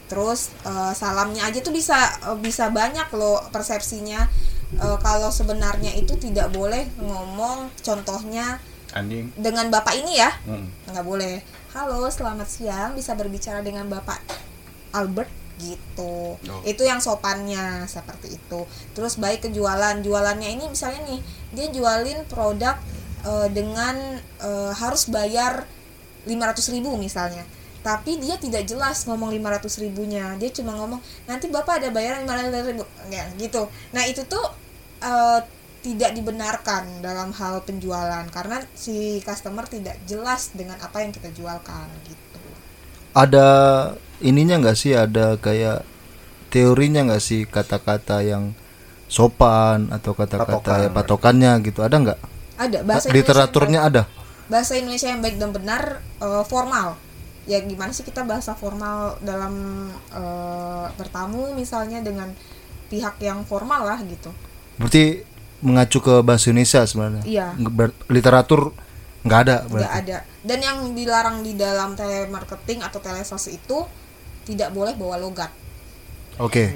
Terus 0.08 0.48
eh, 0.64 0.92
salamnya 0.94 1.44
aja 1.44 1.58
tuh 1.60 1.74
bisa 1.74 1.96
eh, 2.24 2.38
bisa 2.38 2.70
banyak 2.70 3.08
loh 3.12 3.42
persepsinya. 3.50 4.28
Eh, 4.68 4.98
kalau 5.00 5.32
sebenarnya 5.32 5.96
itu 5.96 6.12
tidak 6.16 6.52
boleh 6.52 6.84
ngomong 7.00 7.72
contohnya 7.80 8.60
Anjing. 8.92 9.32
dengan 9.36 9.68
bapak 9.68 9.96
ini 9.96 10.20
ya 10.20 10.28
Hmm. 10.44 10.68
nggak 10.84 11.04
boleh 11.04 11.40
halo 11.72 12.04
selamat 12.08 12.44
siang 12.44 12.92
bisa 12.92 13.16
berbicara 13.16 13.64
dengan 13.64 13.88
bapak 13.88 14.20
Albert 14.92 15.28
gitu. 15.58 16.38
Oh. 16.38 16.62
itu 16.62 16.86
yang 16.86 17.02
sopannya 17.02 17.84
seperti 17.90 18.38
itu. 18.38 18.60
Terus 18.94 19.18
baik 19.18 19.46
ke 19.46 19.48
jualan. 19.50 20.00
Jualannya 20.00 20.48
ini 20.48 20.64
misalnya 20.70 21.02
nih 21.04 21.20
dia 21.52 21.66
jualin 21.74 22.24
produk 22.30 22.78
eh, 23.26 23.48
dengan 23.50 24.22
eh, 24.42 24.72
harus 24.72 25.10
bayar 25.10 25.66
500.000 26.24 26.78
ribu 26.78 26.94
misalnya. 26.96 27.42
Tapi 27.82 28.18
dia 28.18 28.38
tidak 28.38 28.66
jelas 28.66 29.06
ngomong 29.06 29.34
500 29.34 29.84
ribunya. 29.84 30.34
Dia 30.38 30.50
cuma 30.54 30.74
ngomong 30.78 31.00
nanti 31.26 31.50
bapak 31.50 31.82
ada 31.82 31.88
bayaran 31.90 32.26
500 32.26 32.70
ribu. 32.74 32.84
Ya, 33.10 33.26
gitu. 33.36 33.66
Nah 33.92 34.06
itu 34.06 34.22
tuh 34.24 34.46
eh, 35.02 35.40
tidak 35.82 36.10
dibenarkan 36.14 37.00
dalam 37.02 37.30
hal 37.34 37.62
penjualan. 37.62 38.26
Karena 38.30 38.62
si 38.74 39.22
customer 39.22 39.66
tidak 39.66 39.98
jelas 40.06 40.54
dengan 40.54 40.78
apa 40.82 41.02
yang 41.02 41.14
kita 41.14 41.30
jualkan 41.34 41.86
gitu. 42.06 42.42
Ada 43.14 43.46
ininya 44.24 44.58
nggak 44.58 44.76
sih 44.78 44.92
ada 44.94 45.38
kayak 45.38 45.86
teorinya 46.48 47.06
nggak 47.06 47.22
sih 47.22 47.44
kata-kata 47.44 48.24
yang 48.24 48.56
sopan 49.08 49.88
atau 49.88 50.12
kata-kata 50.12 50.60
Patokan. 50.60 50.84
ya, 50.84 50.88
patokannya 50.92 51.52
gitu? 51.64 51.80
Ada 51.80 51.96
nggak? 51.96 52.18
Ada. 52.58 52.78
Bahasa 52.84 53.08
Indonesia 53.08 53.16
literaturnya 53.16 53.80
ada? 53.84 54.02
Bahasa 54.48 54.72
Indonesia 54.76 55.08
yang 55.08 55.20
baik 55.24 55.36
dan 55.40 55.50
benar 55.52 55.82
eh, 56.20 56.44
formal. 56.44 56.96
Ya 57.48 57.64
gimana 57.64 57.96
sih 57.96 58.04
kita 58.04 58.28
bahasa 58.28 58.52
formal 58.52 59.16
dalam 59.24 59.54
eh, 60.12 60.86
bertamu 60.96 61.56
misalnya 61.56 62.04
dengan 62.04 62.32
pihak 62.92 63.20
yang 63.24 63.44
formal 63.48 63.84
lah 63.84 64.00
gitu. 64.04 64.32
Berarti 64.76 65.24
mengacu 65.64 65.98
ke 65.98 66.14
bahasa 66.22 66.52
Indonesia 66.52 66.84
sebenarnya? 66.84 67.22
Iya. 67.24 67.46
Literatur 68.08 68.72
nggak 69.26 69.40
ada 69.44 69.56
nggak 69.66 69.94
ada. 70.04 70.18
Dan 70.42 70.58
yang 70.62 70.78
dilarang 70.94 71.42
di 71.42 71.58
dalam 71.58 71.98
telemarketing 71.98 72.86
atau 72.86 73.02
telesales 73.02 73.50
itu 73.50 73.82
tidak 74.46 74.72
boleh 74.72 74.94
bawa 74.94 75.18
logat. 75.20 75.50
Oke. 76.38 76.72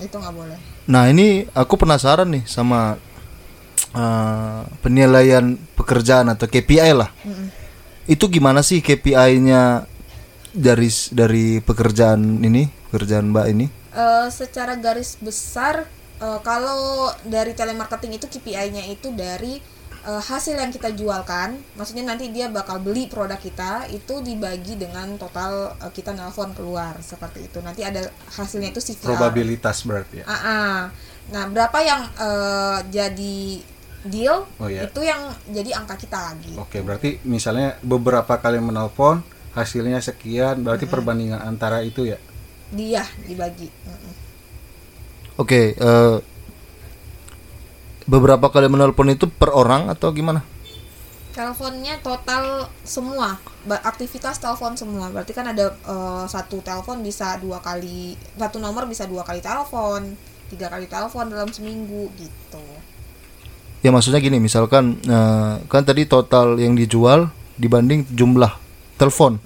Itu 0.00 0.16
nggak 0.16 0.34
boleh. 0.34 0.58
Nah 0.88 1.10
ini 1.10 1.44
aku 1.52 1.76
penasaran 1.76 2.30
nih 2.30 2.44
sama 2.46 2.96
eh, 3.92 4.62
penilaian 4.80 5.58
pekerjaan 5.74 6.30
atau 6.32 6.46
KPI 6.46 6.92
lah. 6.94 7.10
Itu 8.08 8.30
gimana 8.32 8.64
sih 8.64 8.80
KPI-nya 8.80 9.86
dari 10.50 10.90
dari 11.14 11.62
pekerjaan 11.62 12.42
ini 12.42 12.66
pekerjaan 12.90 13.30
mbak 13.30 13.46
ini? 13.50 13.66
Eh, 13.90 14.28
secara 14.30 14.78
garis 14.78 15.18
besar 15.20 15.86
eh, 16.22 16.40
kalau 16.46 17.10
dari 17.26 17.52
telemarketing 17.52 18.18
itu 18.18 18.26
KPI-nya 18.30 18.86
itu 18.88 19.10
dari 19.14 19.60
eh, 20.02 20.22
hasil 20.22 20.56
yang 20.56 20.70
kita 20.70 20.92
jualkan 20.92 21.60
maksudnya 21.74 22.04
nanti 22.06 22.28
dia 22.28 22.48
bakal 22.48 22.80
beli 22.80 23.06
produk 23.06 23.36
kita 23.36 23.88
itu 23.88 24.20
dibagi 24.20 24.76
dengan 24.76 25.16
total 25.16 25.76
eh, 25.78 25.92
kita 25.92 26.12
nelpon 26.12 26.52
keluar 26.52 26.96
seperti 27.00 27.46
itu 27.46 27.58
nanti 27.60 27.84
ada 27.84 28.04
hasilnya 28.30 28.70
itu 28.70 28.80
CVR 28.80 29.16
Probabilitas 29.16 29.84
berarti 29.84 30.22
ya. 30.22 30.24
Ah, 30.24 30.34
ah. 30.34 30.76
nah 31.30 31.44
berapa 31.46 31.78
yang 31.80 32.02
eh, 32.16 32.78
jadi 32.88 33.38
deal 34.00 34.48
Oh, 34.56 34.64
iya. 34.64 34.88
itu 34.88 35.00
yang 35.04 35.20
jadi 35.52 35.76
angka 35.76 36.00
kita 36.00 36.16
lagi 36.32 36.56
Oke, 36.56 36.80
berarti 36.80 37.20
misalnya 37.22 37.76
beberapa 37.84 38.32
kali 38.40 38.56
menelpon 38.56 39.20
hasilnya 39.52 40.00
sekian, 40.00 40.62
berarti 40.62 40.88
perbandingan 40.88 41.42
antara 41.42 41.82
itu 41.82 42.08
ya. 42.08 42.16
dia 42.70 43.02
dibagi 43.26 43.66
Mm-mm. 43.66 44.12
Oke, 45.36 45.72
eh, 45.72 46.16
beberapa 48.10 48.50
kali 48.50 48.66
menelpon 48.66 49.14
itu 49.14 49.30
per 49.30 49.54
orang 49.54 49.86
atau 49.86 50.10
gimana? 50.10 50.42
teleponnya 51.30 51.94
total 52.02 52.66
semua 52.82 53.38
aktivitas 53.86 54.42
telepon 54.42 54.74
semua 54.74 55.08
berarti 55.14 55.32
kan 55.32 55.46
ada 55.46 55.72
eh, 55.72 56.24
satu 56.26 56.58
telepon 56.60 57.00
bisa 57.00 57.38
dua 57.38 57.62
kali 57.62 58.18
satu 58.34 58.58
nomor 58.58 58.84
bisa 58.90 59.06
dua 59.06 59.22
kali 59.22 59.38
telepon 59.38 60.18
tiga 60.50 60.66
kali 60.68 60.90
telepon 60.90 61.30
dalam 61.30 61.48
seminggu 61.54 62.10
gitu 62.18 62.66
Ya 63.80 63.88
maksudnya 63.88 64.20
gini, 64.20 64.36
misalkan 64.36 65.00
eh, 65.08 65.54
kan 65.64 65.82
tadi 65.88 66.04
total 66.04 66.60
yang 66.60 66.76
dijual 66.76 67.32
dibanding 67.56 68.04
jumlah 68.12 68.52
telepon. 69.00 69.40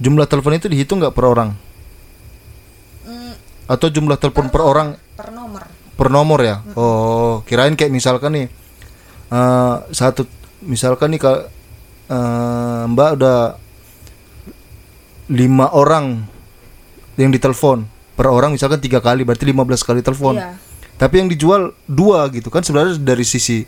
Jumlah 0.00 0.24
telepon 0.24 0.56
itu 0.56 0.72
dihitung 0.72 1.04
nggak 1.04 1.12
per 1.12 1.28
orang? 1.28 1.52
Mm, 3.04 3.36
Atau 3.68 3.92
jumlah 3.92 4.16
telepon 4.16 4.48
per 4.48 4.64
orang 4.64 4.96
per 4.96 5.05
per 5.96 6.12
nomor 6.12 6.40
ya? 6.44 6.60
Oh, 6.76 7.42
kirain 7.48 7.74
kayak 7.74 7.90
misalkan 7.90 8.36
nih 8.36 8.46
eh, 9.32 9.76
satu 9.90 10.28
misalkan 10.62 11.16
nih 11.16 11.20
kalau 11.20 11.40
eh, 12.12 12.82
Mbak 12.92 13.10
udah 13.16 13.38
lima 15.32 15.66
orang 15.74 16.22
yang 17.18 17.32
ditelepon 17.32 17.88
per 18.16 18.32
orang 18.32 18.54
misalkan 18.54 18.80
tiga 18.80 19.02
kali 19.02 19.26
berarti 19.26 19.44
15 19.48 19.88
kali 19.88 20.00
telepon. 20.00 20.40
Iya. 20.40 20.56
Tapi 20.96 21.14
yang 21.20 21.28
dijual 21.28 21.76
dua 21.84 22.32
gitu 22.32 22.48
kan 22.48 22.64
sebenarnya 22.64 22.96
dari 22.96 23.24
sisi 23.28 23.60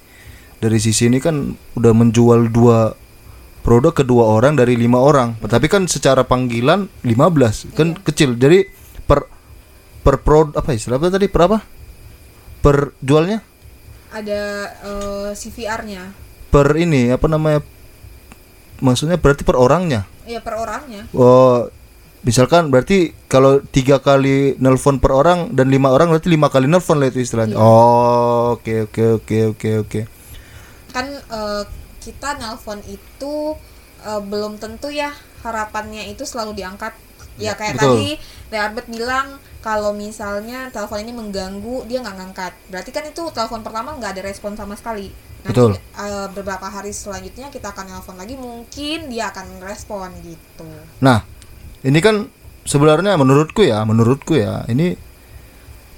dari 0.58 0.80
sisi 0.80 1.12
ini 1.12 1.20
kan 1.20 1.52
udah 1.76 1.92
menjual 1.92 2.48
dua 2.48 2.96
produk 3.60 3.92
ke 3.92 4.04
dua 4.08 4.32
orang 4.32 4.56
dari 4.56 4.80
lima 4.80 4.96
orang. 4.96 5.36
Tapi 5.44 5.68
kan 5.68 5.84
secara 5.84 6.24
panggilan 6.24 6.88
15 7.04 7.76
kan 7.76 7.92
kecil. 8.00 8.40
Jadi 8.40 8.64
per 9.04 9.28
per 10.00 10.24
pro 10.24 10.48
apa 10.56 10.72
istilah 10.72 10.96
apa 10.96 11.12
tadi 11.12 11.28
per 11.28 11.42
apa? 11.44 11.58
Per 12.68 12.92
jualnya? 13.00 13.40
ada 14.08 14.40
eh, 14.84 15.30
CVR-nya 15.32 16.12
Per 16.48 16.68
ini 16.76 17.12
apa 17.12 17.28
namanya? 17.28 17.60
Maksudnya 18.80 19.16
berarti 19.16 19.40
per 19.44 19.56
orangnya. 19.56 20.04
ya 20.28 20.44
per 20.44 20.60
orangnya 20.60 21.08
Oh, 21.16 21.68
misalkan 22.20 22.68
berarti 22.68 23.16
kalau 23.28 23.64
tiga 23.64 24.04
kali 24.04 24.56
nelpon 24.60 25.00
per 25.00 25.16
orang 25.16 25.56
dan 25.56 25.72
lima 25.72 25.88
orang 25.88 26.12
berarti 26.12 26.28
lima 26.28 26.52
kali 26.52 26.68
nelpon 26.68 27.00
lah 27.00 27.08
itu 27.08 27.24
istilahnya. 27.24 27.56
Oh, 27.56 28.60
oke 28.60 28.88
oke 28.92 29.24
oke 29.24 29.38
oke 29.56 29.70
oke. 29.88 30.00
kan 30.92 31.08
eh, 31.08 31.62
kita 32.04 32.36
nelpon 32.36 32.84
itu 32.84 33.56
eh, 34.04 34.20
belum 34.24 34.60
tentu 34.60 34.92
ya 34.92 35.12
harapannya 35.40 36.08
itu 36.12 36.28
selalu 36.28 36.52
diangkat 36.56 36.92
ya 37.38 37.54
kayak 37.54 37.78
betul. 37.78 37.96
tadi 37.96 38.08
Albert 38.52 38.88
bilang 38.90 39.40
kalau 39.58 39.90
misalnya 39.90 40.70
telepon 40.70 41.02
ini 41.02 41.12
mengganggu 41.12 41.84
dia 41.90 41.98
nggak 42.02 42.16
ngangkat 42.16 42.52
berarti 42.70 42.90
kan 42.94 43.04
itu 43.06 43.22
telepon 43.34 43.60
pertama 43.66 43.94
nggak 43.98 44.18
ada 44.18 44.22
respon 44.22 44.54
sama 44.54 44.78
sekali 44.78 45.10
nanti 45.42 45.54
Betul. 45.54 45.70
eh, 45.78 46.28
beberapa 46.34 46.66
hari 46.66 46.90
selanjutnya 46.90 47.50
kita 47.50 47.70
akan 47.70 47.86
nelpon 47.90 48.16
lagi 48.18 48.34
mungkin 48.34 49.10
dia 49.10 49.30
akan 49.30 49.62
respon 49.62 50.10
gitu 50.22 50.66
Nah, 50.98 51.22
ini 51.86 51.98
kan 52.02 52.26
sebenarnya 52.66 53.14
menurutku 53.14 53.62
ya, 53.62 53.86
menurutku 53.86 54.34
ya, 54.34 54.66
ini 54.66 54.98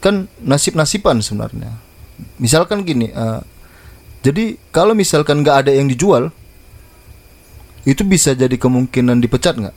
kan 0.01 0.29
nasib-nasiban 0.45 1.25
sebenarnya. 1.25 1.73
Misalkan 2.37 2.85
gini, 2.85 3.09
eh, 3.09 3.41
jadi 4.21 4.61
kalau 4.71 4.93
misalkan 4.93 5.41
nggak 5.41 5.67
ada 5.67 5.73
yang 5.73 5.89
dijual, 5.89 6.29
itu 7.89 8.05
bisa 8.05 8.37
jadi 8.37 8.53
kemungkinan 8.61 9.25
dipecat 9.25 9.57
nggak? 9.57 9.77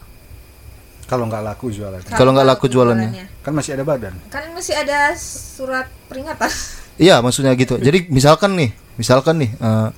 Kalau 1.14 1.30
nggak 1.30 1.44
laku 1.46 1.70
jualannya. 1.70 2.10
Kalau 2.10 2.32
nggak 2.34 2.48
laku 2.48 2.66
jualannya. 2.66 3.10
Kan 3.40 3.54
masih 3.54 3.78
ada 3.78 3.86
badan. 3.86 4.14
kan 4.28 4.44
masih 4.52 4.74
ada 4.74 5.14
surat 5.16 5.86
peringatan 6.10 6.50
Iya, 7.06 7.22
maksudnya 7.22 7.54
gitu. 7.54 7.78
Jadi 7.78 8.10
misalkan 8.10 8.54
nih, 8.54 8.70
misalkan 8.96 9.38
nih, 9.38 9.50
eh, 9.54 9.90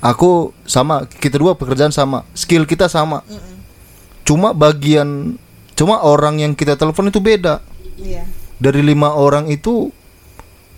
aku 0.00 0.54
sama, 0.62 1.02
kita 1.06 1.36
dua 1.36 1.54
pekerjaan 1.54 1.90
sama, 1.90 2.22
skill 2.32 2.64
kita 2.64 2.86
sama. 2.86 3.22
cuma 4.20 4.54
bagian 4.54 5.34
cuma 5.74 6.06
orang 6.06 6.38
yang 6.38 6.52
kita 6.54 6.78
telepon 6.78 7.10
itu 7.10 7.18
beda 7.18 7.58
Iya. 7.98 8.22
dari 8.56 8.78
lima 8.78 9.10
orang 9.10 9.50
itu 9.50 9.90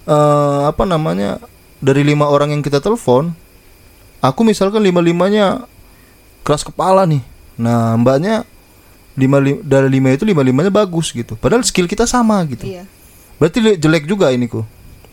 eh 0.02 0.60
apa 0.64 0.82
namanya 0.82 1.36
dari 1.76 2.00
lima 2.00 2.26
orang 2.26 2.50
yang 2.50 2.62
kita 2.64 2.80
telepon 2.80 3.36
aku 4.18 4.40
misalkan 4.40 4.80
lima 4.80 5.04
limanya 5.04 5.68
keras 6.42 6.64
kepala 6.64 7.04
nih 7.04 7.20
nah 7.54 7.92
mbaknya 7.94 8.48
lima 9.14 9.36
li- 9.36 9.60
dari 9.60 9.88
lima 9.88 10.08
itu 10.10 10.22
lima 10.22 10.40
limanya 10.40 10.68
bagus 10.68 11.10
gitu 11.10 11.34
padahal 11.34 11.60
skill 11.62 11.84
kita 11.84 12.04
sama 12.04 12.40
gitu 12.46 12.64
Iya. 12.64 12.84
berarti 13.36 13.58
le- 13.58 13.76
jelek 13.76 14.04
juga 14.04 14.28
ini 14.28 14.46
ku 14.46 14.64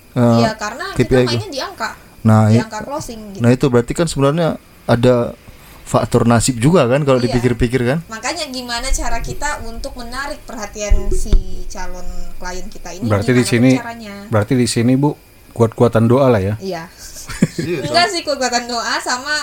Eh, 0.09 0.37
Iya, 0.41 0.57
karena 0.57 0.89
KPI 0.91 0.97
kita 0.97 1.15
mainnya 1.23 1.49
di 1.49 1.61
angka. 1.61 1.89
nah 2.21 2.47
Di 2.47 2.57
angka 2.57 2.81
closing 2.81 3.19
gitu. 3.29 3.39
nah 3.39 3.49
itu 3.49 3.65
berarti 3.67 3.93
kan 3.93 4.05
sebenarnya 4.05 4.57
ada 4.83 5.37
faktor 5.83 6.23
nasib 6.23 6.57
juga 6.57 6.85
kan 6.85 7.01
kalau 7.03 7.17
Iya. 7.17 7.29
dipikir-pikir 7.29 7.81
kan 7.83 7.99
Makanya 8.07 8.45
gimana 8.47 8.89
cara 8.89 9.19
kita 9.19 9.61
untuk 9.63 9.93
menarik 9.95 10.41
perhatian 10.43 11.11
si 11.11 11.29
calon 11.67 12.05
klien 12.35 12.65
kita 12.65 12.89
ini? 12.91 13.05
Berarti 13.05 13.31
di 13.31 13.43
sini 13.43 13.71
caranya? 13.75 14.25
berarti 14.27 14.53
di 14.53 14.65
sini 14.65 14.93
Bu 14.93 15.13
kuat-kuatan 15.51 16.05
doa 16.05 16.25
lah 16.27 16.39
ya. 16.39 16.55
Iya. 16.57 16.89
Enggak 17.85 18.09
sih 18.09 18.21
kekuatan 18.21 18.65
doa 18.65 18.97
sama 18.97 19.33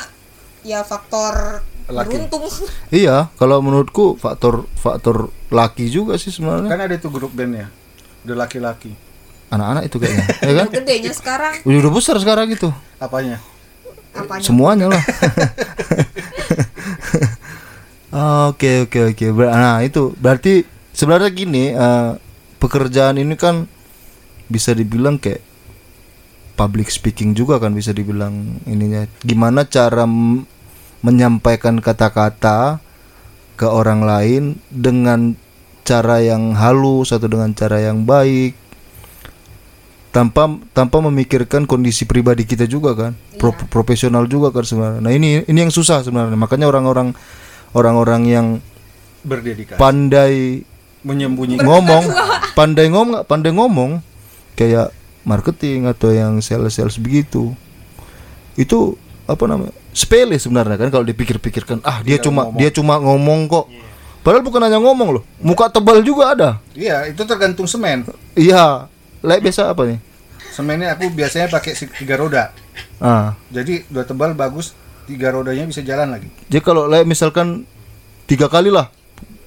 ya 0.63 0.83
faktor 0.83 1.63
Laki. 1.87 2.19
beruntung. 2.19 2.43
iya 2.91 3.27
kalau 3.35 3.61
menurutku 3.61 4.15
faktor 4.15 4.67
faktor 4.75 5.31
laki 5.49 5.87
juga 5.87 6.17
sih 6.17 6.29
sebenarnya 6.29 6.67
Kan 6.67 6.81
ada 6.81 6.93
itu 6.93 7.07
grup 7.07 7.31
bandnya. 7.31 7.71
Udah 8.23 8.37
laki-laki. 8.37 8.93
anak-anak 9.47 9.87
itu 9.87 9.97
kayaknya 9.97 10.25
ya 10.43 10.53
kan 10.53 10.67
Udah 10.67 10.75
gedenya 10.75 11.13
sekarang 11.15 11.53
udah 11.63 11.79
udah 11.79 11.93
besar 11.95 12.15
sekarang 12.19 12.51
gitu 12.51 12.67
Apanya? 12.99 13.39
apanya? 14.11 14.43
semuanya 14.43 14.87
lah 14.91 14.99
oke 18.51 18.71
oke 18.87 18.99
oke 19.13 19.25
nah 19.39 19.79
itu 19.83 20.15
berarti 20.17 20.65
sebenarnya 20.91 21.31
gini 21.31 21.65
eh, 21.71 22.11
pekerjaan 22.59 23.19
ini 23.19 23.35
kan 23.37 23.67
bisa 24.47 24.73
dibilang 24.73 25.19
kayak 25.19 25.43
public 26.57 26.89
speaking 26.89 27.31
juga 27.31 27.61
kan 27.61 27.71
bisa 27.71 27.93
dibilang 27.93 28.59
ininya 28.65 29.05
gimana 29.21 29.63
cara 29.63 30.09
menyampaikan 31.07 31.79
kata-kata 31.79 32.83
ke 33.55 33.67
orang 33.71 34.03
lain 34.03 34.59
dengan 34.75 35.39
cara 35.87 36.19
yang 36.19 36.59
halus 36.59 37.15
atau 37.15 37.31
dengan 37.31 37.55
cara 37.55 37.79
yang 37.79 38.03
baik 38.03 38.59
tanpa 40.11 40.51
tanpa 40.75 40.99
memikirkan 41.07 41.69
kondisi 41.69 42.09
pribadi 42.09 42.43
kita 42.43 42.67
juga 42.67 42.97
kan 42.99 43.13
Pro- 43.39 43.55
profesional 43.71 44.27
juga 44.27 44.51
kan 44.51 44.67
sebenarnya 44.67 44.99
nah 44.99 45.13
ini 45.15 45.47
ini 45.47 45.59
yang 45.63 45.71
susah 45.71 46.03
sebenarnya 46.03 46.35
makanya 46.35 46.67
orang-orang 46.67 47.15
orang-orang 47.77 48.23
yang 48.27 48.47
Berdedikasi. 49.23 49.79
pandai 49.79 50.67
Menyembunyikan. 51.07 51.63
ngomong 51.63 52.05
pandai 52.59 52.91
ngomong 52.91 53.23
pandai 53.29 53.53
ngomong 53.55 54.03
kayak 54.59 54.91
marketing 55.23 55.87
atau 55.87 56.11
yang 56.11 56.43
sales 56.43 56.75
sales 56.75 56.99
begitu 56.99 57.55
itu 58.57 58.97
apa 59.29 59.45
namanya 59.47 59.75
sepele 59.97 60.37
sebenarnya 60.37 60.77
kan 60.77 60.93
kalau 60.93 61.03
dipikir-pikirkan. 61.03 61.81
Ah 61.81 62.05
dia 62.05 62.21
cuma 62.21 62.53
dia 62.53 62.69
cuma 62.69 63.01
ngomong 63.01 63.49
kok. 63.49 63.67
Padahal 64.21 64.43
bukan 64.43 64.59
hanya 64.61 64.77
ngomong 64.77 65.09
loh 65.17 65.25
muka 65.39 65.71
tebal 65.71 66.03
juga 66.03 66.35
ada. 66.35 66.51
Iya, 66.75 67.09
itu 67.09 67.23
tergantung 67.25 67.65
semen. 67.65 68.05
iya 68.37 68.91
like 69.25 69.41
biasa 69.41 69.73
apa 69.73 69.87
nih? 69.87 69.99
Semennya 70.53 70.93
aku 70.93 71.09
biasanya 71.09 71.49
pakai 71.49 71.73
tiga 71.97 72.17
roda. 72.17 72.53
ah. 72.99 73.33
Jadi 73.49 73.87
dua 73.87 74.03
tebal 74.03 74.35
bagus, 74.35 74.77
tiga 75.05 75.31
rodanya 75.31 75.65
bisa 75.65 75.81
jalan 75.81 76.11
lagi. 76.11 76.29
jadi 76.49 76.61
kalau 76.61 76.85
like 76.85 77.07
misalkan 77.07 77.65
tiga 78.27 78.51
kali 78.51 78.69
lah 78.69 78.91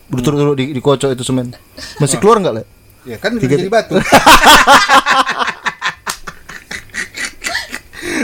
berturut-turut 0.07 0.55
di, 0.55 0.71
dikocok 0.71 1.11
itu 1.11 1.21
semen. 1.21 1.53
Masih 1.99 2.17
keluar 2.17 2.39
nggak 2.39 2.55
le 2.55 2.63
Ya 3.03 3.15
kan 3.15 3.35
Tiga- 3.35 3.55
jadi 3.55 3.67
batu. 3.67 3.95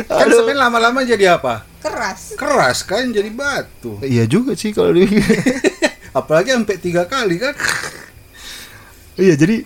kan 0.06 0.28
semen 0.28 0.56
lama-lama 0.56 1.02
jadi 1.02 1.36
apa? 1.36 1.64
Keras. 1.80 2.34
Keras 2.34 2.82
kan 2.82 3.10
jadi 3.10 3.30
batu. 3.30 4.00
iya 4.02 4.26
juga 4.26 4.54
sih 4.54 4.72
kalau 4.72 4.92
di 4.92 5.06
Apalagi 6.18 6.52
sampai 6.52 6.78
tiga 6.80 7.04
kali 7.06 7.36
kan. 7.38 7.52
Iya 9.16 9.36
jadi 9.36 9.64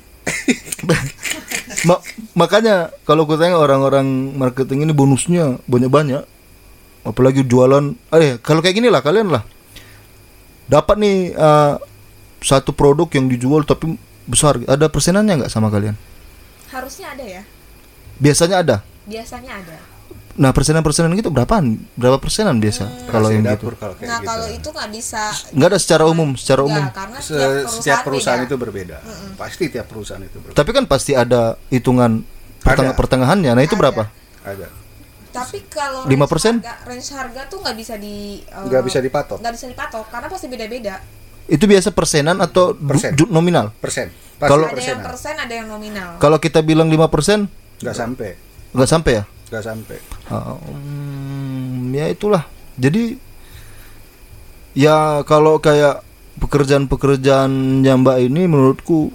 Ma- 1.87 2.03
makanya 2.35 2.91
kalau 3.03 3.23
gue 3.23 3.37
tanya 3.37 3.55
orang-orang 3.55 4.05
marketing 4.35 4.83
ini 4.83 4.93
bonusnya 4.93 5.57
banyak-banyak 5.65 6.21
apalagi 7.01 7.41
jualan 7.41 7.95
eh 8.11 8.35
kalau 8.37 8.59
kayak 8.59 8.75
gini 8.75 8.91
lah 8.91 8.99
kalian 8.99 9.31
lah 9.31 9.41
dapat 10.67 10.99
nih 10.99 11.17
eh, 11.31 11.73
satu 12.43 12.75
produk 12.75 13.07
yang 13.15 13.31
dijual 13.31 13.63
tapi 13.63 13.95
besar 14.27 14.59
ada 14.67 14.85
persenannya 14.85 15.45
nggak 15.45 15.53
sama 15.53 15.71
kalian 15.71 15.95
Harusnya 16.69 17.15
ada 17.15 17.25
ya. 17.25 17.41
biasanya 18.19 18.57
ada 18.61 18.77
Biasanya 19.09 19.51
ada. 19.57 19.77
Nah 20.39 20.49
persenan-persenan 20.49 21.12
gitu 21.13 21.28
berapaan 21.28 21.75
berapa 21.93 22.15
persenan 22.15 22.58
biasa 22.58 22.88
kalau 23.06 23.28
yang 23.28 23.43
gitu 23.43 23.52
dapur 23.60 23.73
kalau 23.75 23.91
kayak 23.93 24.08
Nah, 24.08 24.17
gitu. 24.17 24.30
kalau 24.30 24.47
itu 24.47 24.69
nggak 24.71 24.89
bisa 24.89 25.23
nggak 25.52 25.67
ada 25.67 25.78
secara 25.78 26.04
umum 26.06 26.30
secara 26.34 26.62
umum 26.63 26.84
karena 26.89 27.19
Se- 27.19 27.28
setiap 27.28 27.43
perusahaan, 27.60 27.75
setiap 27.75 27.99
perusahaan 28.02 28.39
beda. 28.39 28.47
itu 28.47 28.56
berbeda. 28.58 28.97
Pasti 29.36 29.63
tiap 29.67 29.86
perusahaan 29.86 30.23
itu 30.23 30.38
berbeda. 30.38 30.56
tapi 30.56 30.71
kan 30.71 30.84
pasti 30.86 31.12
ada 31.13 31.41
hitungan 31.67 32.23
pertengah 32.58 32.91
Ada. 32.91 32.97
pertengahannya 32.97 33.52
nah 33.52 33.62
itu 33.62 33.73
Ada. 33.73 33.82
berapa 33.82 34.04
Ada. 34.41 34.67
Tapi 35.30 35.60
kalau 35.67 36.08
5%? 36.08 36.10
range 36.10 36.63
harga, 36.63 36.73
range 36.88 37.10
harga 37.12 37.41
tuh 37.45 37.58
nggak 37.60 37.75
bisa 37.75 37.93
di 37.95 38.39
eh, 38.41 38.63
Nggak 38.63 38.82
bisa 38.82 38.99
dipatok. 38.99 39.38
nggak 39.38 39.54
bisa 39.54 39.65
dipatok 39.67 40.06
karena 40.08 40.28
pasti 40.28 40.47
beda-beda. 40.47 40.95
itu 41.47 41.65
biasa 41.65 41.89
persenan 41.89 42.38
atau 42.39 42.73
Persen. 42.73 43.12
nominal 43.28 43.75
Persen. 43.75 44.08
Kalau- 44.39 44.65
ada 44.65 44.71
yang 44.71 44.95
persenan. 44.95 45.04
persen, 45.04 45.36
ada 45.36 45.52
yang 45.52 45.67
nominal. 45.67 46.15
Kalau 46.17 46.38
kita 46.38 46.62
bilang 46.62 46.88
5% 46.88 47.52
nggak 47.78 47.91
sampai, 47.93 48.30
nggak 48.71 48.88
sampai 48.88 49.12
ya? 49.13 49.23
Nggak 49.49 49.63
sampai. 49.65 49.97
Hmm, 50.29 51.89
ya 51.91 52.05
itulah. 52.07 52.45
Jadi 52.77 53.17
ya 54.77 55.25
kalau 55.25 55.57
kayak 55.59 56.05
pekerjaan-pekerjaan 56.39 57.83
Mbak 57.83 58.17
ini 58.23 58.47
menurutku 58.47 59.12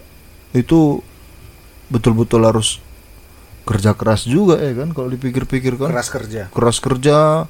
itu 0.52 1.00
betul-betul 1.88 2.44
harus 2.44 2.82
kerja 3.64 3.96
keras 3.96 4.28
juga 4.28 4.60
ya 4.60 4.76
kan 4.76 4.92
kalau 4.92 5.08
dipikir-pikir 5.08 5.80
kan. 5.80 5.88
Keras 5.88 6.10
kerja. 6.12 6.42
Keras 6.52 6.78
kerja 6.82 7.48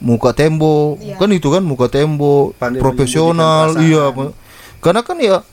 muka 0.00 0.32
tembok 0.32 0.96
Iya. 1.00 1.16
kan 1.20 1.28
itu 1.28 1.48
kan 1.52 1.60
muka 1.60 1.88
tembok 1.92 2.56
Pandai 2.56 2.80
profesional 2.80 3.76
iya 3.84 4.08
karena 4.80 5.04
kan 5.04 5.16
ya 5.20 5.44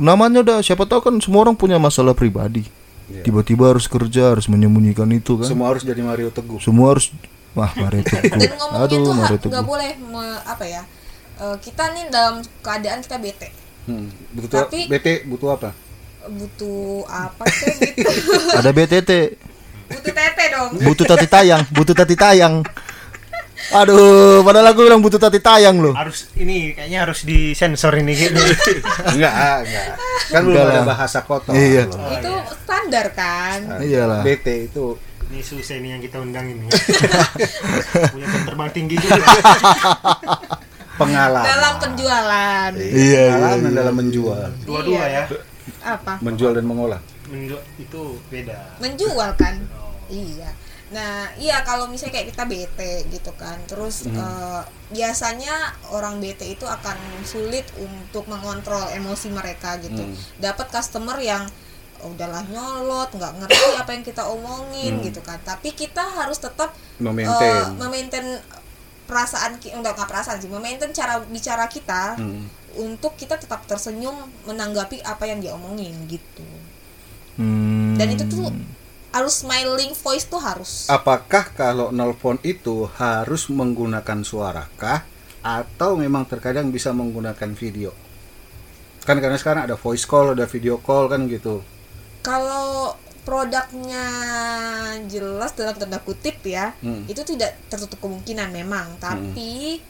namanya 0.00 0.40
udah 0.40 0.58
siapa 0.64 0.88
tahu 0.88 1.04
kan 1.04 1.14
semua 1.20 1.44
orang 1.44 1.52
punya 1.52 1.76
masalah 1.76 2.16
pribadi 2.16 2.64
Iya. 3.08 3.22
tiba-tiba 3.22 3.64
harus 3.68 3.84
kerja 3.84 4.30
harus 4.30 4.46
menyembunyikan 4.46 5.08
itu 5.10 5.36
kan 5.36 5.46
Semua 5.46 5.72
harus 5.72 5.80
jadi 5.80 5.98
Mario 5.98 6.28
Teguh. 6.28 6.60
semua 6.60 6.92
harus 6.92 7.08
wah 7.50 7.72
mari 7.74 8.04
Teguh 8.04 8.28
Dan 8.28 8.52
aduh 8.74 8.98
tuh 9.00 9.12
mari 9.12 9.28
ha- 9.30 9.38
Teguh 9.38 9.50
nggak 9.50 9.64
boleh 9.66 9.90
me- 9.98 10.42
apa 10.42 10.64
ya? 10.64 10.82
eh, 11.38 11.56
kita 11.58 11.84
nih 11.90 12.04
dalam 12.08 12.34
keadaan 12.60 13.00
kita 13.00 13.16
bete, 13.16 13.48
Hmm. 13.84 14.12
Butuh 14.30 14.48
Tapi- 14.62 14.84
BT 14.86 15.06
butuh 15.24 15.48
apa? 15.50 15.72
butuh 16.28 16.76
apa 17.06 17.48
sih 17.48 17.72
gitu? 17.88 18.04
ada 18.52 18.68
BTT 18.68 19.10
butuh 19.88 20.12
tete 20.12 20.44
dong. 20.50 20.70
butuh 20.76 21.04
tati 21.06 21.24
tayang 21.26 21.62
butuh 21.70 21.94
tati 21.94 22.12
tayang 22.12 22.60
aduh 23.70 24.40
padahal 24.40 24.72
aku 24.72 24.80
bilang 24.82 24.98
butuh 24.98 25.16
tati 25.16 25.38
tayang 25.38 25.76
loh 25.76 25.92
Harus 25.92 26.32
ini 26.34 26.72
kayaknya 26.72 27.04
harus 27.04 27.20
disensor 27.22 27.92
ini 27.94 28.16
gitu. 28.20 28.40
enggak, 29.12 29.28
ah, 29.28 29.58
enggak. 29.60 29.86
Kan 30.28 30.42
belum 30.44 30.60
ada 30.62 30.82
bahasa 30.84 31.18
kotor. 31.20 31.52
Iya. 31.52 31.84
belum. 31.84 32.16
Itu 32.16 32.32
standar 32.58 33.06
kan. 33.12 33.58
iyalah 33.80 34.20
BT 34.20 34.46
itu 34.68 34.96
Ini 35.28 35.44
susah 35.44 35.76
ini 35.76 35.92
yang 35.92 36.00
kita 36.00 36.16
undang 36.18 36.48
ini. 36.48 36.64
Punya 38.16 38.26
terbang 38.48 38.70
tinggi 38.72 38.96
juga. 38.96 39.20
pengalaman. 40.96 41.44
Dalam 41.44 41.74
penjualan. 41.78 42.70
Iya, 42.72 43.24
pengalaman 43.36 43.72
dalam 43.72 43.94
menjual, 43.94 44.48
Dua-dua 44.64 45.04
ya. 45.04 45.24
Apa? 45.84 46.16
menjual 46.24 46.56
dan 46.56 46.64
mengolah. 46.64 47.00
Menjual 47.28 47.60
itu 47.76 48.02
beda. 48.32 48.56
menjual 48.80 49.30
kan 49.36 49.60
iya 50.08 50.48
nah 50.88 51.28
iya 51.36 51.60
kalau 51.62 51.84
misalnya 51.84 52.16
kayak 52.16 52.28
kita 52.32 52.44
bete 52.44 52.92
gitu 53.12 53.28
kan 53.36 53.60
terus 53.68 54.08
eh, 54.08 54.62
biasanya 54.88 55.52
orang 55.92 56.16
bete 56.16 56.48
itu 56.48 56.64
akan 56.64 56.96
sulit 57.22 57.68
untuk 57.76 58.24
mengontrol 58.24 58.88
emosi 58.88 59.28
mereka 59.28 59.76
gitu 59.78 60.00
dapat 60.38 60.72
customer 60.72 61.20
yang 61.20 61.44
oh, 62.00 62.08
udahlah 62.08 62.40
nyolot 62.48 63.12
nggak 63.12 63.32
ngerti 63.36 63.68
apa 63.76 63.90
yang 63.92 64.00
kita 64.02 64.22
omongin 64.24 65.04
gitu 65.04 65.20
kan 65.20 65.36
tapi 65.44 65.76
kita 65.76 66.00
harus 66.00 66.40
tetap 66.40 66.72
Memaintain. 66.96 67.76
memaintain 67.76 68.40
perasaan 69.04 69.60
enggak 69.60 69.92
nggak 69.92 70.08
perasaan 70.08 70.40
sih 70.40 70.48
memaintain 70.48 70.92
cara 70.92 71.20
bicara 71.22 71.68
kita 71.68 72.16
Hmm. 72.16 72.48
untuk 72.76 73.12
kita 73.12 73.36
tetap 73.36 73.64
tersenyum 73.64 74.14
menanggapi 74.44 75.00
apa 75.00 75.24
yang 75.24 75.40
dia 75.40 75.52
omongin 75.52 75.92
gitu 76.06 76.44
Hmm. 77.36 77.92
dan 77.94 78.08
itu 78.08 78.24
tuh 78.24 78.48
harus 79.10 79.34
smiling 79.38 79.92
voice 79.94 80.24
tuh 80.24 80.38
harus 80.38 80.86
Apakah 80.86 81.50
kalau 81.50 81.88
nelpon 81.88 82.36
itu 82.42 82.84
harus 82.94 83.48
menggunakan 83.48 84.20
suara 84.20 84.68
kah 84.74 85.04
atau 85.38 85.94
memang 85.94 86.24
terkadang 86.24 86.68
bisa 86.68 86.90
menggunakan 86.90 87.52
video 87.52 87.90
kan 89.00 89.16
karena 89.16 89.34
sekarang 89.34 89.64
ada 89.64 89.74
voice 89.74 90.04
call 90.04 90.32
ada 90.32 90.44
video 90.44 90.76
call 90.78 91.06
kan 91.06 91.24
gitu 91.24 91.64
Kalau 92.20 92.92
produknya 93.24 94.04
jelas 95.06 95.52
dalam 95.52 95.74
tanda 95.74 95.96
kutip 95.98 96.40
ya, 96.42 96.72
Hmm. 96.78 97.04
itu 97.04 97.20
tidak 97.22 97.56
tertutup 97.66 98.00
kemungkinan 98.00 98.48
memang, 98.50 98.96
tapi 98.98 99.80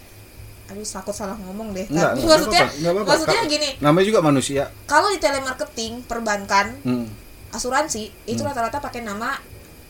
aduh 0.67 0.85
takut 0.85 1.11
salah 1.13 1.35
ngomong 1.39 1.73
deh. 1.73 1.87
Enggak, 1.87 2.13
tapi 2.13 2.21
enggak 2.21 2.31
maksudnya 2.37 2.61
enggak 2.69 2.93
apa-apa. 2.93 3.09
maksudnya 3.09 3.41
Ka- 3.41 3.49
gini, 3.49 3.69
namanya 3.81 4.07
juga 4.07 4.21
manusia 4.21 4.63
kalau 4.85 5.09
di 5.09 5.19
telemarketing, 5.19 5.93
perbankan, 6.05 6.67
Hmm. 6.85 7.07
Asuransi 7.51 8.03
itu 8.25 8.41
Hmm. 8.41 8.49
rata-rata 8.49 8.79
pakai 8.79 9.01
nama 9.01 9.37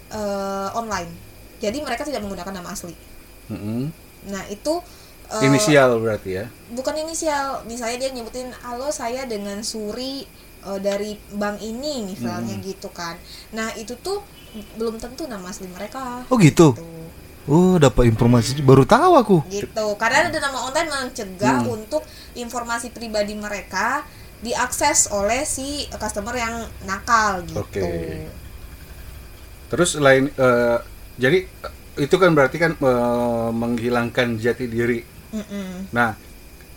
eh, 0.08 0.68
online. 0.72 1.10
Jadi 1.58 1.78
mereka 1.78 2.00
tidak 2.00 2.22
menggunakan 2.22 2.54
nama 2.54 2.70
asli. 2.70 2.96
Mm-mm. 3.48 3.92
Nah, 4.24 4.44
itu 4.46 4.80
eh, 5.28 5.44
inisial 5.44 5.98
berarti 5.98 6.30
ya 6.34 6.44
bukan 6.70 6.94
inisial 6.98 7.60
misalnya 7.64 7.96
dia 7.98 8.10
nyebutin 8.10 8.48
halo 8.62 8.88
saya 8.88 9.24
dengan 9.24 9.60
Suri 9.60 10.24
eh, 10.60 10.78
dari 10.80 11.12
bank 11.30 11.60
ini 11.60 12.04
misalnya 12.06 12.56
Hmm. 12.56 12.64
gitu 12.64 12.88
kan 12.88 13.16
nah 13.50 13.68
itu 13.74 13.92
tuh 13.96 14.24
belum 14.74 14.96
tentu 14.96 15.24
nama 15.24 15.48
asli 15.48 15.64
mereka 15.66 16.24
Oh 16.26 16.36
gitu. 16.36 16.72
Gitu. 16.72 16.84
Oh, 17.44 17.76
dapat 17.76 18.04
informasi 18.06 18.60
baru 18.60 18.84
tahu 18.84 19.12
aku. 19.14 19.36
gitu 19.48 19.86
karena 19.96 20.28
ada 20.28 20.38
nama 20.38 20.64
online 20.64 20.88
mencegah 20.88 21.60
Hmm. 21.62 21.76
untuk 21.76 22.00
informasi 22.34 22.88
pribadi 22.88 23.32
mereka 23.32 24.04
diakses 24.44 25.10
oleh 25.10 25.42
si 25.42 25.86
customer 25.98 26.34
yang 26.38 26.54
nakal 26.86 27.42
gitu 27.46 27.58
Oke. 27.58 28.30
terus 29.68 29.96
lain 29.98 30.32
eh, 30.32 30.78
jadi 31.20 31.38
eh, 31.44 31.72
itu 32.04 32.16
kan 32.22 32.30
berarti 32.36 32.56
kan 32.62 32.72
eh, 32.78 33.50
menghilangkan 33.52 34.38
jati 34.40 34.66
diri 34.70 35.00
Mm-mm. 35.28 35.92
Nah, 35.92 36.16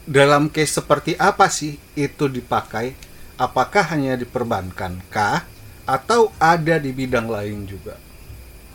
dalam 0.08 0.52
case 0.56 0.74
seperti 0.84 1.16
apa 1.16 1.48
sih 1.48 1.80
itu 1.96 2.26
dipakai? 2.28 3.00
Apakah 3.40 3.84
hanya 3.96 4.14
diperbankan 4.20 4.94
kah 5.14 5.48
atau 5.88 6.36
ada 6.40 6.76
di 6.84 6.92
bidang 6.92 7.28
lain 7.32 7.64
juga? 7.68 7.96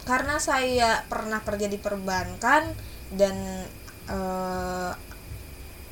karena 0.06 0.38
saya 0.38 1.02
pernah 1.10 1.42
kerja 1.42 1.66
di 1.66 1.78
perbankan 1.82 2.62
dan 3.10 3.66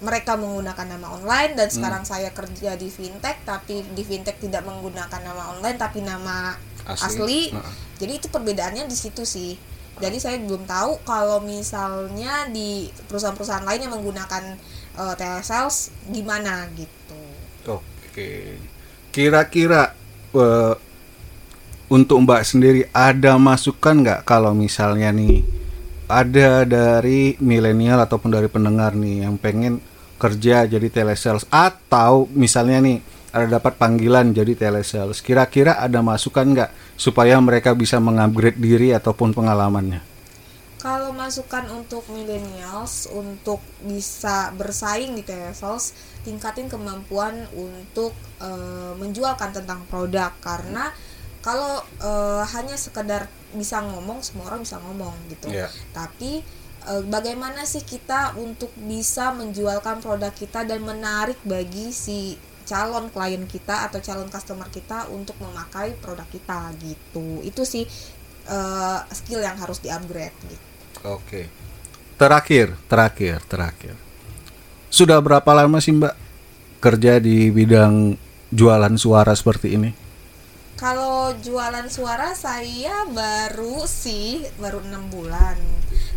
mereka 0.04 0.36
menggunakan 0.36 0.84
nama 0.84 1.16
online 1.16 1.56
dan 1.56 1.72
sekarang 1.72 2.04
saya 2.04 2.28
kerja 2.36 2.76
di 2.76 2.92
fintech 2.92 3.40
tapi 3.48 3.80
di 3.96 4.04
fintech 4.04 4.36
tidak 4.36 4.62
menggunakan 4.68 5.20
nama 5.24 5.56
online 5.56 5.80
tapi 5.80 6.04
nama 6.04 6.52
asli, 6.84 7.48
Nah, 7.48 7.64
jadi 7.96 8.20
itu 8.20 8.28
perbedaannya 8.28 8.84
di 8.84 8.92
situ 8.92 9.24
sih. 9.24 9.56
Jadi 9.96 10.20
saya 10.20 10.36
belum 10.42 10.68
tahu 10.68 11.06
kalau 11.06 11.40
misalnya 11.40 12.50
di 12.50 12.92
perusahaan-perusahaan 13.08 13.64
lain 13.64 13.88
yang 13.88 13.94
menggunakan 13.96 14.58
eh, 15.00 15.14
telesales 15.16 15.94
gimana 16.12 16.68
gitu. 16.76 17.20
Oke. 17.64 18.60
Kira-kira 19.14 19.96
eh, 20.34 20.74
untuk 21.88 22.26
Mbak 22.26 22.42
sendiri 22.44 22.82
ada 22.90 23.38
masukan 23.38 24.02
nggak 24.02 24.20
kalau 24.26 24.52
misalnya 24.52 25.14
nih 25.14 25.46
ada 26.10 26.66
dari 26.68 27.38
milenial 27.40 28.02
ataupun 28.02 28.34
dari 28.34 28.50
pendengar 28.50 28.92
nih 28.92 29.24
yang 29.24 29.40
pengen 29.40 29.80
kerja 30.24 30.64
jadi 30.64 30.88
telesales 30.88 31.44
atau 31.52 32.24
misalnya 32.32 32.80
nih 32.80 33.04
ada 33.34 33.60
dapat 33.60 33.76
panggilan 33.76 34.32
jadi 34.32 34.56
telesales 34.56 35.20
kira-kira 35.20 35.76
ada 35.76 36.00
masukan 36.00 36.48
nggak 36.48 36.70
supaya 36.96 37.36
mereka 37.44 37.76
bisa 37.76 38.00
mengupgrade 38.00 38.56
diri 38.56 38.96
ataupun 38.96 39.36
pengalamannya 39.36 40.00
Kalau 40.84 41.16
masukan 41.16 41.64
untuk 41.72 42.04
millennials 42.12 43.08
untuk 43.08 43.56
bisa 43.88 44.52
bersaing 44.52 45.16
di 45.16 45.24
telesales, 45.24 45.96
tingkatin 46.28 46.68
kemampuan 46.68 47.48
untuk 47.56 48.12
eh, 48.36 48.92
menjualkan 49.00 49.56
tentang 49.56 49.80
produk 49.88 50.28
karena 50.44 50.92
kalau 51.40 51.80
eh, 52.04 52.44
hanya 52.52 52.76
sekedar 52.76 53.32
bisa 53.56 53.80
ngomong 53.80 54.20
semua 54.20 54.52
orang 54.52 54.60
bisa 54.60 54.76
ngomong 54.76 55.16
gitu. 55.32 55.48
Iya. 55.48 55.72
Tapi 55.96 56.44
bagaimana 57.08 57.64
sih 57.64 57.82
kita 57.82 58.36
untuk 58.36 58.70
bisa 58.76 59.32
menjualkan 59.32 60.04
produk 60.04 60.32
kita 60.32 60.68
dan 60.68 60.84
menarik 60.84 61.40
bagi 61.44 61.90
si 61.90 62.36
calon 62.64 63.12
klien 63.12 63.44
kita 63.44 63.88
atau 63.88 64.00
calon 64.00 64.32
customer 64.32 64.68
kita 64.72 65.08
untuk 65.12 65.36
memakai 65.40 65.92
produk 66.00 66.24
kita 66.28 66.72
gitu. 66.80 67.44
Itu 67.44 67.68
sih 67.68 67.84
eh, 68.48 68.98
skill 69.12 69.44
yang 69.44 69.56
harus 69.60 69.80
di-upgrade 69.80 70.36
gitu. 70.48 70.64
Oke. 71.04 71.48
Terakhir, 72.16 72.72
terakhir, 72.88 73.42
terakhir. 73.44 73.94
Sudah 74.88 75.18
berapa 75.20 75.50
lama 75.52 75.82
sih 75.82 75.92
Mbak 75.92 76.14
kerja 76.78 77.18
di 77.18 77.50
bidang 77.50 78.16
jualan 78.54 78.94
suara 78.96 79.34
seperti 79.34 79.74
ini? 79.74 79.90
Kalau 80.78 81.34
jualan 81.38 81.86
suara 81.90 82.36
saya 82.36 83.08
baru 83.10 83.84
sih 83.88 84.46
baru 84.60 84.84
enam 84.86 85.10
bulan. 85.10 85.58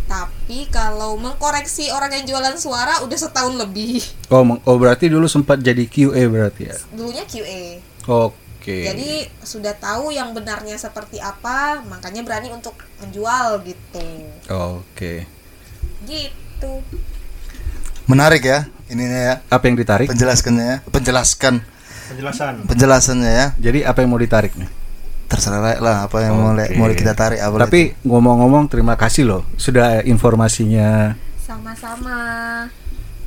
Tapi 0.07 0.71
kalau 0.71 1.19
mengkoreksi 1.19 1.91
orang 1.91 2.15
yang 2.15 2.25
jualan 2.35 2.55
suara 2.55 3.03
udah 3.03 3.17
setahun 3.19 3.59
lebih. 3.59 3.99
Oh, 4.31 4.43
oh 4.63 4.75
berarti 4.79 5.11
dulu 5.11 5.27
sempat 5.27 5.59
jadi 5.59 5.83
QA 5.83 6.31
berarti 6.31 6.71
ya? 6.71 6.75
Dulunya 6.95 7.27
QA. 7.27 7.83
Oke. 8.07 8.87
Jadi 8.87 9.27
sudah 9.43 9.75
tahu 9.75 10.15
yang 10.15 10.31
benarnya 10.31 10.79
seperti 10.79 11.19
apa, 11.19 11.83
makanya 11.87 12.23
berani 12.23 12.51
untuk 12.55 12.75
menjual 13.03 13.63
gitu. 13.67 14.07
Oke. 14.47 15.27
Gitu. 16.07 16.73
Menarik 18.07 18.47
ya 18.47 18.71
ininya 18.87 19.19
ya. 19.19 19.35
Apa 19.51 19.67
yang 19.67 19.75
ditarik? 19.75 20.07
Penjelaskannya 20.07 20.65
ya. 20.65 20.77
Penjelaskan 20.87 21.59
Penjelasan. 22.07 22.53
penjelasannya 22.63 23.31
ya. 23.31 23.47
Jadi 23.59 23.83
apa 23.83 23.99
yang 23.99 24.15
mau 24.15 24.19
ditarik 24.19 24.55
nih? 24.55 24.71
Terserah 25.27 25.59
lah 25.77 26.07
apa 26.07 26.17
yang 26.23 26.35
mau 26.35 26.51
Oke. 26.51 26.71
mau 26.73 26.87
kita 26.87 27.11
tarik 27.11 27.39
apa 27.39 27.67
Tapi 27.67 27.99
ngomong-ngomong 28.01 28.71
terima 28.71 28.95
kasih 28.95 29.27
loh 29.27 29.43
sudah 29.55 29.99
informasinya 30.01 31.19
Sama-sama. 31.37 32.19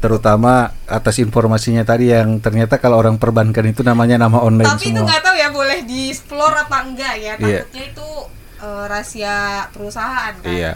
terutama 0.01 0.73
atas 0.89 1.21
informasinya 1.21 1.85
tadi 1.85 2.09
yang 2.09 2.41
ternyata 2.41 2.81
kalau 2.81 2.97
orang 2.97 3.21
perbankan 3.21 3.69
itu 3.69 3.85
namanya 3.85 4.17
nama 4.17 4.41
online 4.41 4.65
Tapi 4.71 4.89
itu 4.89 4.97
semua. 4.97 5.05
nggak 5.05 5.21
tahu 5.21 5.37
ya 5.37 5.49
boleh 5.53 5.79
di 5.85 6.01
explore 6.09 6.57
apa 6.57 6.77
enggak 6.83 7.15
ya. 7.17 7.33
Iya. 7.37 7.61
Takutnya 7.65 7.85
itu 7.85 8.09
eh, 8.59 8.85
rahasia 8.89 9.37
perusahaan 9.69 10.35
kan. 10.37 10.49
Iya. 10.49 10.75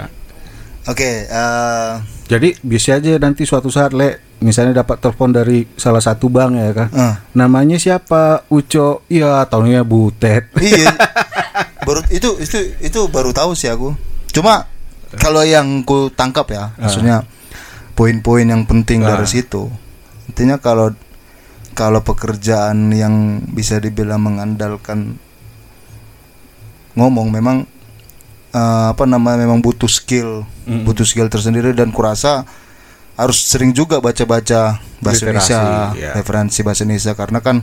Oke, 0.84 1.24
eh, 1.24 1.92
Jadi 2.24 2.48
bisa 2.60 2.96
aja 2.96 3.16
nanti 3.16 3.44
suatu 3.44 3.68
saat 3.68 3.92
le 3.92 4.20
misalnya 4.38 4.80
dapat 4.80 4.98
telepon 4.98 5.30
dari 5.30 5.66
salah 5.74 5.98
satu 5.98 6.26
bank 6.26 6.50
ya 6.54 6.70
kan. 6.72 6.88
eh, 6.90 7.14
Namanya 7.32 7.76
siapa? 7.76 8.46
Uco. 8.46 9.02
Iya, 9.06 9.44
tahunya 9.44 9.82
Butet. 9.82 10.50
iya. 10.56 10.90
baru 11.86 12.00
itu 12.08 12.40
itu 12.40 12.58
itu 12.80 13.00
baru 13.06 13.30
tahu 13.30 13.52
sih 13.52 13.68
aku. 13.68 13.92
Cuma 14.30 14.64
kalau 15.14 15.42
yang 15.42 15.82
ku 15.82 16.08
tangkap 16.08 16.48
ya, 16.48 16.72
maksudnya 16.74 17.22
poin-poin 17.92 18.42
yang 18.42 18.64
penting 18.64 19.02
Ah. 19.02 19.14
dari 19.14 19.28
situ. 19.28 19.68
Intinya 20.26 20.56
kalau 20.56 20.90
kalau 21.72 22.00
pekerjaan 22.00 22.90
yang 22.90 23.14
bisa 23.46 23.78
dibilang 23.78 24.22
mengandalkan 24.22 25.18
ngomong 26.94 27.28
memang 27.28 27.56
eh, 28.50 28.86
apa 28.88 29.04
namanya 29.04 29.38
memang 29.40 29.58
butuh 29.58 29.86
skill, 29.86 30.46
Mm-mm. 30.64 30.86
butuh 30.86 31.02
skill 31.02 31.26
tersendiri 31.26 31.74
dan 31.74 31.90
kurasa 31.90 32.46
harus 33.14 33.38
sering 33.38 33.70
juga 33.70 34.03
baca-baca 34.03 34.83
bahasa 34.98 35.22
Literasi, 35.22 35.53
Indonesia, 35.55 35.61
ya. 35.94 36.11
referensi 36.18 36.61
bahasa 36.66 36.83
Indonesia 36.83 37.12
karena 37.14 37.38
kan 37.38 37.57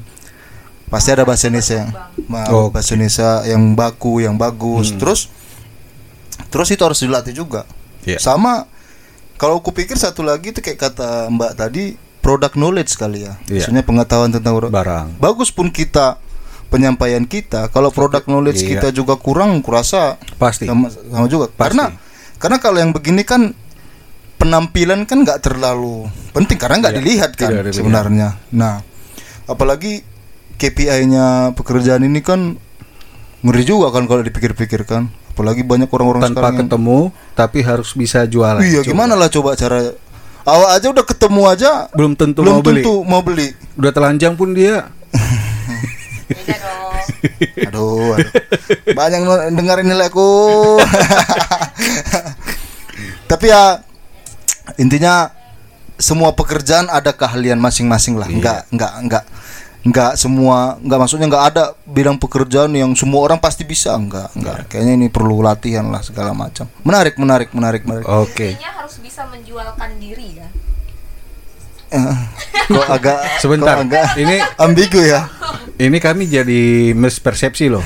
pasti 0.88 1.10
ada 1.12 1.24
bahasa 1.24 1.48
Indonesia 1.48 1.76
yang 1.84 1.92
Oke. 2.52 2.72
bahasa 2.76 2.90
Indonesia 2.96 3.30
yang 3.48 3.64
baku, 3.76 4.14
yang 4.24 4.36
bagus. 4.40 4.92
Hmm. 4.92 5.00
Terus 5.00 5.20
terus 6.52 6.68
itu 6.72 6.84
harus 6.84 7.00
dilatih 7.00 7.36
juga. 7.36 7.68
Iya. 8.08 8.20
Sama 8.20 8.68
kalau 9.36 9.60
aku 9.60 9.76
pikir 9.76 9.96
satu 10.00 10.24
lagi 10.24 10.56
itu 10.56 10.60
kayak 10.64 10.80
kata 10.80 11.28
Mbak 11.32 11.52
tadi 11.60 11.84
product 12.24 12.56
knowledge 12.56 12.94
kali 12.96 13.28
ya. 13.28 13.36
Iya. 13.50 13.68
Maksudnya 13.68 13.84
pengetahuan 13.84 14.30
tentang. 14.32 14.56
Barang. 14.72 15.16
Bagus 15.20 15.50
pun 15.52 15.68
kita 15.74 16.22
penyampaian 16.72 17.28
kita, 17.28 17.68
kalau 17.68 17.92
produk 17.92 18.24
knowledge 18.24 18.64
Iya. 18.64 18.80
kita 18.80 18.88
juga 18.96 19.20
kurang, 19.20 19.60
kurasa 19.60 20.16
Pasti. 20.40 20.64
sama, 20.64 20.88
sama 20.88 21.28
juga. 21.28 21.52
Pasti. 21.52 21.60
Karena 21.76 21.86
karena 22.40 22.58
kalau 22.64 22.78
yang 22.80 22.96
begini 22.96 23.28
kan 23.28 23.52
penampilan 24.42 25.06
kan 25.06 25.22
nggak 25.22 25.40
terlalu 25.40 26.10
penting 26.32 26.58
karena 26.58 26.76
nggak 26.82 26.92
Iya, 26.92 27.00
dilihat 27.00 27.32
kan 27.36 27.48
tidak 27.48 27.62
dilihat. 27.64 27.78
sebenarnya. 27.78 28.28
Nah, 28.50 28.82
apalagi 29.46 30.02
KPI-nya 30.58 31.54
pekerjaan 31.54 32.02
ini 32.02 32.20
kan 32.20 32.58
ngeri 33.42 33.64
juga 33.64 33.90
kan 33.90 34.04
kalau 34.06 34.20
dipikir-pikir 34.20 34.84
kan. 34.84 35.08
Apalagi 35.32 35.62
banyak 35.62 35.88
orang-orang 35.88 36.22
Tanpa 36.24 36.34
sekarang 36.34 36.52
yang 36.52 36.60
ketemu 36.68 36.98
tapi 37.34 37.58
harus 37.62 37.90
bisa 37.94 38.26
jualan. 38.26 38.60
Iya, 38.60 38.82
Coba. 38.82 38.88
gimana 38.88 39.14
lah 39.14 39.28
coba 39.28 39.50
cara 39.54 39.78
awal 40.44 40.68
aja 40.72 40.88
udah 40.90 41.02
ketemu 41.02 41.42
aja 41.48 41.70
Belum 41.94 42.14
tentu 42.14 42.42
belum 42.42 42.52
mau 42.52 42.62
beli. 42.62 42.82
tentu 42.82 42.94
mau 43.02 43.22
beli. 43.22 43.48
Udah 43.76 43.92
telanjang 43.92 44.34
pun 44.34 44.52
dia. 44.52 44.88
Aduh, 47.62 48.16
aduh. 48.16 48.32
banyak 48.92 49.20
dengerin 49.52 49.86
nilai 49.86 50.08
aku. 50.08 50.80
Tapi 53.28 53.46
ya 53.48 53.80
intinya 54.78 55.30
semua 55.98 56.34
pekerjaan 56.34 56.90
ada 56.90 57.14
keahlian 57.14 57.62
masing-masing 57.62 58.18
lah. 58.18 58.26
Enggak 58.26 58.66
enggak 58.74 58.94
enggak 59.02 59.24
enggak 59.82 60.12
semua 60.14 60.78
enggak 60.78 61.00
maksudnya 61.02 61.26
enggak 61.26 61.46
ada 61.54 61.64
bidang 61.90 62.18
pekerjaan 62.22 62.70
yang 62.74 62.94
semua 62.94 63.26
orang 63.26 63.42
pasti 63.42 63.66
bisa 63.66 63.98
enggak 63.98 64.30
enggak 64.38 64.70
kayaknya 64.70 64.94
ini 64.94 65.08
perlu 65.10 65.42
latihan 65.42 65.90
lah 65.90 66.06
segala 66.06 66.38
macam 66.38 66.70
menarik 66.86 67.18
menarik 67.18 67.50
menarik 67.50 67.82
menarik 67.90 68.06
Oke. 68.06 68.54
Intinya 68.54 68.78
harus 68.78 69.02
bisa 69.02 69.26
menjualkan 69.26 69.98
diri 69.98 70.38
kan. 70.38 70.52
Eh, 71.92 72.18
kok 72.72 72.88
agak 72.88 73.18
Sebentar. 73.44 73.76
kok 73.82 73.90
agak 73.90 74.16
Ini 74.22 74.36
ambigu 74.62 75.02
ya 75.02 75.28
ini 75.82 75.98
kami 75.98 76.30
jadi 76.30 76.94
mispersepsi 76.94 77.74
loh. 77.74 77.82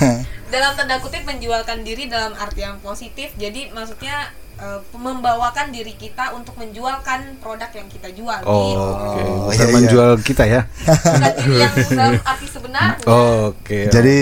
Dalam 0.52 0.76
tanda 0.76 1.00
kutip 1.00 1.24
menjualkan 1.24 1.80
diri 1.88 2.12
dalam 2.12 2.36
arti 2.36 2.60
yang 2.60 2.76
positif. 2.84 3.32
Jadi 3.40 3.72
maksudnya 3.72 4.36
eh, 4.60 4.80
membawakan 4.96 5.72
diri 5.72 5.94
kita 5.96 6.36
untuk 6.36 6.56
menjualkan 6.56 7.40
produk 7.40 7.72
yang 7.76 7.88
kita 7.92 8.10
jual. 8.12 8.40
Oh, 8.46 8.56
gitu. 8.56 8.82
Oke. 8.82 9.22
Oh, 9.22 9.38
Bukan 9.48 9.56
iya, 9.56 9.66
iya. 9.66 9.76
menjual 9.76 10.10
kita 10.24 10.44
ya. 10.48 10.62
Bukan 10.86 11.34
yang 11.62 11.74
dalam 11.94 12.22
arti 12.24 12.48
sebenarnya. 12.48 13.06
Oke. 13.50 13.80
Jadi 13.92 14.20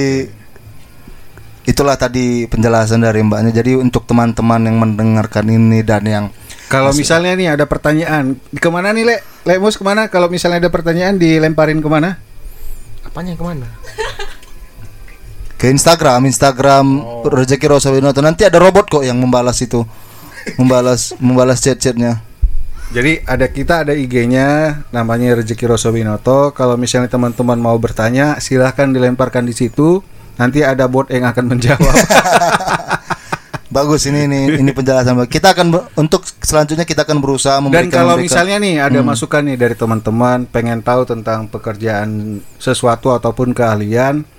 itulah 1.63 1.95
tadi 1.95 2.45
penjelasan 2.47 3.01
dari 3.01 3.23
mbaknya. 3.23 3.51
Jadi 3.53 3.79
untuk 3.79 4.03
teman-teman 4.09 4.61
yang 4.63 4.77
mendengarkan 4.81 5.45
ini 5.47 5.81
dan 5.85 6.03
yang 6.05 6.25
Kalau 6.71 6.89
misalnya 6.89 7.37
nih 7.37 7.53
ada 7.53 7.69
pertanyaan, 7.69 8.33
ke 8.49 8.69
mana 8.73 8.89
nih 8.97 9.05
Le? 9.05 9.17
Le 9.45 9.61
Mus 9.61 9.77
ke 9.77 9.85
mana? 9.85 10.09
Kalau 10.09 10.25
misalnya 10.25 10.57
ada 10.57 10.71
pertanyaan 10.73 11.21
dilemparin 11.21 11.77
ke 11.77 11.85
mana? 11.85 12.17
Apanya 13.05 13.37
yang 13.37 13.39
ke 13.39 13.45
mana? 13.45 13.67
ke 15.63 15.71
Instagram, 15.71 16.27
Instagram 16.27 16.85
Rezeki 17.23 17.71
Rosa 17.71 17.87
Winoto 17.87 18.19
nanti 18.19 18.43
ada 18.43 18.59
robot 18.59 18.91
kok 18.91 19.03
yang 19.07 19.15
membalas 19.15 19.55
itu, 19.63 19.87
membalas 20.59 21.13
membalas 21.19 21.59
chat-chatnya. 21.59 22.21
Jadi 22.93 23.25
ada 23.25 23.49
kita 23.49 23.81
ada 23.81 23.97
IG-nya 23.97 24.81
namanya 24.93 25.41
Rezeki 25.41 25.65
Rosowinoto. 25.65 26.53
Kalau 26.53 26.77
misalnya 26.77 27.09
teman-teman 27.09 27.57
mau 27.57 27.73
bertanya, 27.81 28.37
silahkan 28.37 28.85
dilemparkan 28.93 29.49
di 29.49 29.57
situ. 29.57 30.05
Nanti 30.37 30.61
ada 30.61 30.85
bot 30.85 31.09
yang 31.09 31.25
akan 31.25 31.57
menjawab. 31.57 31.93
Bagus 33.73 34.05
ini 34.05 34.29
ini 34.29 34.61
ini 34.61 34.69
penjelasan. 34.69 35.17
Kita 35.25 35.57
akan 35.57 35.97
untuk 35.97 36.21
selanjutnya 36.45 36.85
kita 36.85 37.09
akan 37.09 37.17
berusaha 37.17 37.57
Dan 37.57 37.65
memberikan 37.65 38.05
kalau 38.05 38.21
mereka- 38.21 38.25
misalnya 38.29 38.55
nih 38.61 38.75
ada 38.77 38.99
masukan 39.01 39.41
nih 39.41 39.57
dari 39.57 39.73
teman-teman 39.73 40.45
pengen 40.45 40.85
tahu 40.85 41.09
tentang 41.09 41.49
pekerjaan 41.49 42.37
sesuatu 42.61 43.09
ataupun 43.09 43.57
keahlian, 43.57 44.29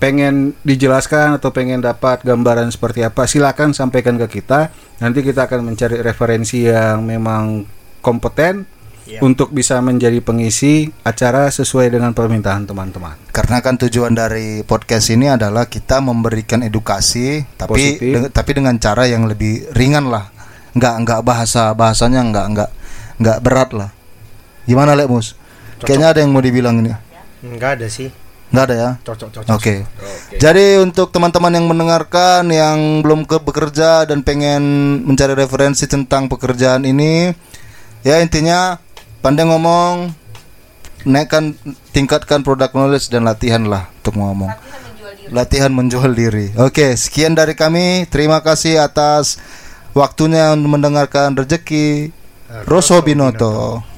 pengen 0.00 0.56
dijelaskan 0.64 1.36
atau 1.36 1.52
pengen 1.52 1.78
dapat 1.78 2.24
gambaran 2.24 2.72
seperti 2.72 3.04
apa, 3.04 3.28
silakan 3.28 3.70
sampaikan 3.70 4.16
ke 4.16 4.40
kita. 4.40 4.72
Nanti 4.98 5.20
kita 5.20 5.44
akan 5.44 5.60
mencari 5.62 6.00
referensi 6.00 6.64
yang 6.64 7.04
memang 7.04 7.68
kompeten 8.00 8.64
Iya. 9.00 9.26
untuk 9.26 9.50
bisa 9.50 9.80
menjadi 9.80 10.22
pengisi 10.22 10.86
acara 11.02 11.50
sesuai 11.50 11.90
dengan 11.90 12.14
permintaan 12.14 12.62
teman-teman. 12.62 13.18
Karena 13.28 13.58
kan 13.58 13.74
tujuan 13.76 14.14
dari 14.14 14.62
podcast 14.62 15.10
ini 15.10 15.26
adalah 15.26 15.66
kita 15.66 15.98
memberikan 15.98 16.62
edukasi, 16.62 17.42
tapi 17.58 17.98
de- 17.98 18.30
tapi 18.30 18.50
dengan 18.54 18.78
cara 18.78 19.10
yang 19.10 19.26
lebih 19.26 19.66
ringan 19.74 20.06
lah, 20.06 20.30
nggak 20.72 20.94
nggak 21.02 21.20
bahasa 21.26 21.74
bahasanya 21.74 22.22
nggak 22.22 22.46
nggak 22.54 22.70
nggak 23.18 23.38
berat 23.42 23.70
lah. 23.74 23.90
Gimana 24.64 24.94
Lemus? 24.94 25.34
Kayaknya 25.80 26.08
ada 26.14 26.18
yang 26.22 26.30
mau 26.30 26.44
dibilang 26.44 26.78
ini, 26.78 26.92
Enggak 27.42 27.80
ada 27.80 27.88
sih. 27.88 28.12
Nggak 28.50 28.64
ada 28.66 28.74
ya? 28.74 28.90
Cocok 29.06 29.30
cocok. 29.30 29.54
Oke. 29.54 29.86
Jadi 30.38 30.82
untuk 30.82 31.14
teman-teman 31.14 31.54
yang 31.54 31.66
mendengarkan 31.70 32.46
yang 32.50 33.02
belum 33.02 33.22
ke 33.26 33.38
bekerja 33.38 34.10
dan 34.10 34.26
pengen 34.26 34.62
mencari 35.06 35.38
referensi 35.38 35.86
tentang 35.86 36.26
pekerjaan 36.26 36.82
ini, 36.82 37.30
ya 38.02 38.18
intinya 38.18 38.82
pandai 39.22 39.46
ngomong, 39.46 40.10
naikkan 41.06 41.54
tingkatkan 41.94 42.42
produk 42.42 42.74
knowledge 42.74 43.06
dan 43.08 43.24
latihan 43.24 43.62
lah 43.64 43.86
untuk 44.02 44.18
ngomong. 44.18 44.50
Latihan 45.30 45.70
menjual 45.70 46.10
diri. 46.10 46.50
Oke, 46.58 46.98
sekian 46.98 47.38
dari 47.38 47.54
kami. 47.54 48.10
Terima 48.10 48.42
kasih 48.42 48.82
atas 48.82 49.38
waktunya 49.94 50.50
untuk 50.58 50.74
mendengarkan 50.74 51.38
rezeki 51.38 52.10
Roso 52.66 52.98
Binoto. 52.98 53.89